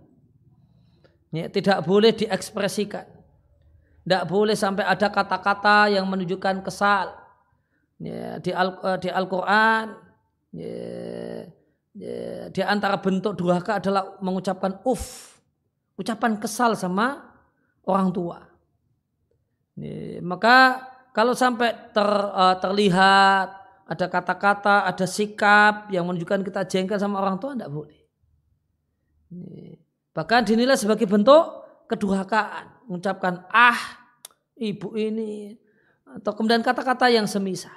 Tidak 1.28 1.84
boleh 1.84 2.16
diekspresikan. 2.16 3.04
Tidak 4.00 4.24
boleh 4.24 4.56
sampai 4.56 4.88
ada 4.88 5.12
kata-kata 5.12 5.92
yang 5.92 6.08
menunjukkan 6.08 6.64
kesal. 6.64 7.12
Di 8.40 8.48
eh, 8.48 9.12
Al-Quran, 9.12 9.84
di 12.48 12.62
antara 12.64 12.96
bentuk 12.96 13.36
durhaka 13.36 13.76
adalah 13.76 14.16
mengucapkan 14.24 14.80
uf. 14.88 15.36
Ucapan 16.00 16.40
kesal 16.40 16.72
sama 16.72 17.36
orang 17.84 18.08
tua. 18.08 18.40
Maka 20.24 20.88
kalau 21.12 21.36
sampai 21.36 21.92
ter, 21.92 22.08
uh, 22.08 22.56
terlihat 22.56 23.48
ada 23.84 24.06
kata-kata, 24.08 24.88
ada 24.88 25.04
sikap 25.04 25.92
yang 25.92 26.08
menunjukkan 26.08 26.40
kita 26.46 26.64
jengkel 26.64 26.96
sama 26.96 27.20
orang 27.20 27.36
tua, 27.36 27.52
tidak 27.52 27.68
boleh. 27.68 28.00
Bahkan 30.16 30.40
dinilai 30.48 30.78
sebagai 30.80 31.04
bentuk 31.04 31.60
kedurhakaan. 31.90 32.86
Mengucapkan, 32.88 33.44
ah 33.50 33.78
ibu 34.56 34.94
ini 34.94 35.58
atau 36.06 36.34
kemudian 36.34 36.62
kata-kata 36.62 37.10
yang 37.10 37.26
semisal. 37.26 37.74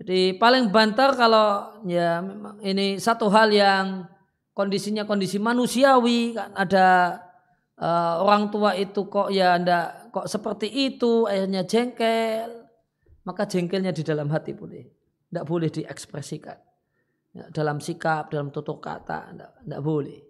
Jadi 0.00 0.34
paling 0.40 0.72
banter 0.72 1.12
kalau 1.12 1.76
ya 1.84 2.24
memang 2.24 2.56
ini 2.64 2.96
satu 2.96 3.28
hal 3.28 3.52
yang 3.52 4.08
kondisinya 4.60 5.08
kondisi 5.08 5.40
manusiawi 5.40 6.36
kan 6.36 6.52
ada 6.52 7.16
uh, 7.80 8.20
orang 8.20 8.52
tua 8.52 8.76
itu 8.76 9.08
kok 9.08 9.32
ya 9.32 9.56
ndak 9.56 10.12
kok 10.12 10.28
seperti 10.28 10.68
itu 10.68 11.24
akhirnya 11.24 11.64
jengkel. 11.64 12.68
Maka 13.24 13.48
jengkelnya 13.48 13.92
di 13.96 14.04
dalam 14.04 14.28
hati 14.28 14.52
boleh 14.52 14.84
tidak 15.32 15.44
boleh 15.48 15.68
diekspresikan. 15.72 16.60
Ya, 17.30 17.46
dalam 17.54 17.78
sikap 17.80 18.28
dalam 18.28 18.52
tutur 18.52 18.82
kata 18.82 19.32
tidak 19.32 19.80
boleh. 19.80 20.20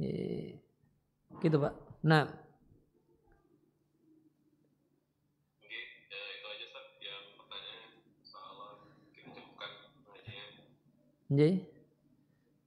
Ya, 0.00 0.56
gitu 1.42 1.56
pak. 1.60 1.74
Nah 2.08 2.44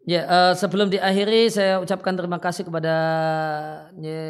Ya, 0.07 0.23
uh, 0.23 0.53
sebelum 0.55 0.87
diakhiri 0.87 1.51
saya 1.51 1.83
ucapkan 1.83 2.15
terima 2.15 2.39
kasih 2.39 2.63
kepada 2.63 2.95
ya, 3.99 4.23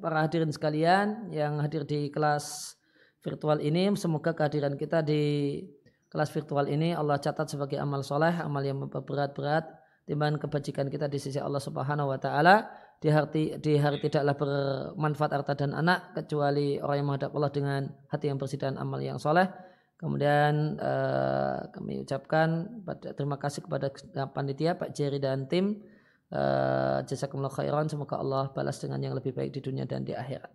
para 0.00 0.24
hadirin 0.24 0.48
sekalian 0.48 1.28
yang 1.28 1.60
hadir 1.60 1.84
di 1.84 2.08
kelas 2.08 2.72
virtual 3.20 3.60
ini. 3.60 3.92
Semoga 4.00 4.32
kehadiran 4.32 4.80
kita 4.80 5.04
di 5.04 5.60
kelas 6.08 6.32
virtual 6.32 6.72
ini 6.72 6.96
Allah 6.96 7.20
catat 7.20 7.52
sebagai 7.52 7.76
amal 7.76 8.00
soleh, 8.00 8.32
amal 8.32 8.64
yang 8.64 8.80
berat-berat, 8.88 9.68
timbangan 10.08 10.40
kebajikan 10.40 10.88
kita 10.88 11.04
di 11.04 11.20
sisi 11.20 11.36
Allah 11.36 11.60
Subhanahu 11.60 12.16
Wa 12.16 12.18
Taala. 12.24 12.72
Di 12.96 13.12
hari, 13.12 13.60
di 13.60 13.76
hari 13.76 14.00
tidaklah 14.00 14.40
bermanfaat 14.40 15.32
harta 15.36 15.52
dan 15.52 15.76
anak 15.76 16.16
kecuali 16.16 16.80
orang 16.80 16.96
yang 16.96 17.08
menghadap 17.12 17.36
Allah 17.36 17.52
dengan 17.52 17.80
hati 18.08 18.32
yang 18.32 18.40
bersih 18.40 18.56
dan 18.56 18.80
amal 18.80 18.96
yang 19.04 19.20
soleh. 19.20 19.52
Kemudian 20.00 20.80
uh, 20.80 21.68
kami 21.76 22.00
ucapkan 22.00 22.80
pada, 22.88 23.12
terima 23.12 23.36
kasih 23.36 23.68
kepada 23.68 23.92
panitia 24.32 24.72
Pak 24.72 24.96
Jerry 24.96 25.20
dan 25.20 25.44
tim. 25.44 25.84
Uh, 26.32 27.04
Jazakumullah 27.04 27.52
khairan. 27.52 27.84
Semoga 27.84 28.16
Allah 28.16 28.48
balas 28.56 28.80
dengan 28.80 29.04
yang 29.04 29.12
lebih 29.12 29.36
baik 29.36 29.52
di 29.52 29.60
dunia 29.60 29.84
dan 29.84 30.08
di 30.08 30.16
akhirat. 30.16 30.48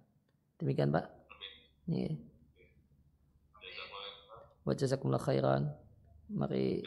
Demikian 0.58 0.90
Pak. 0.90 1.06
Nih. 1.94 2.18
Wa 4.66 4.74
jazakumullah 4.74 5.22
khairan. 5.22 5.70
Mari 6.34 6.82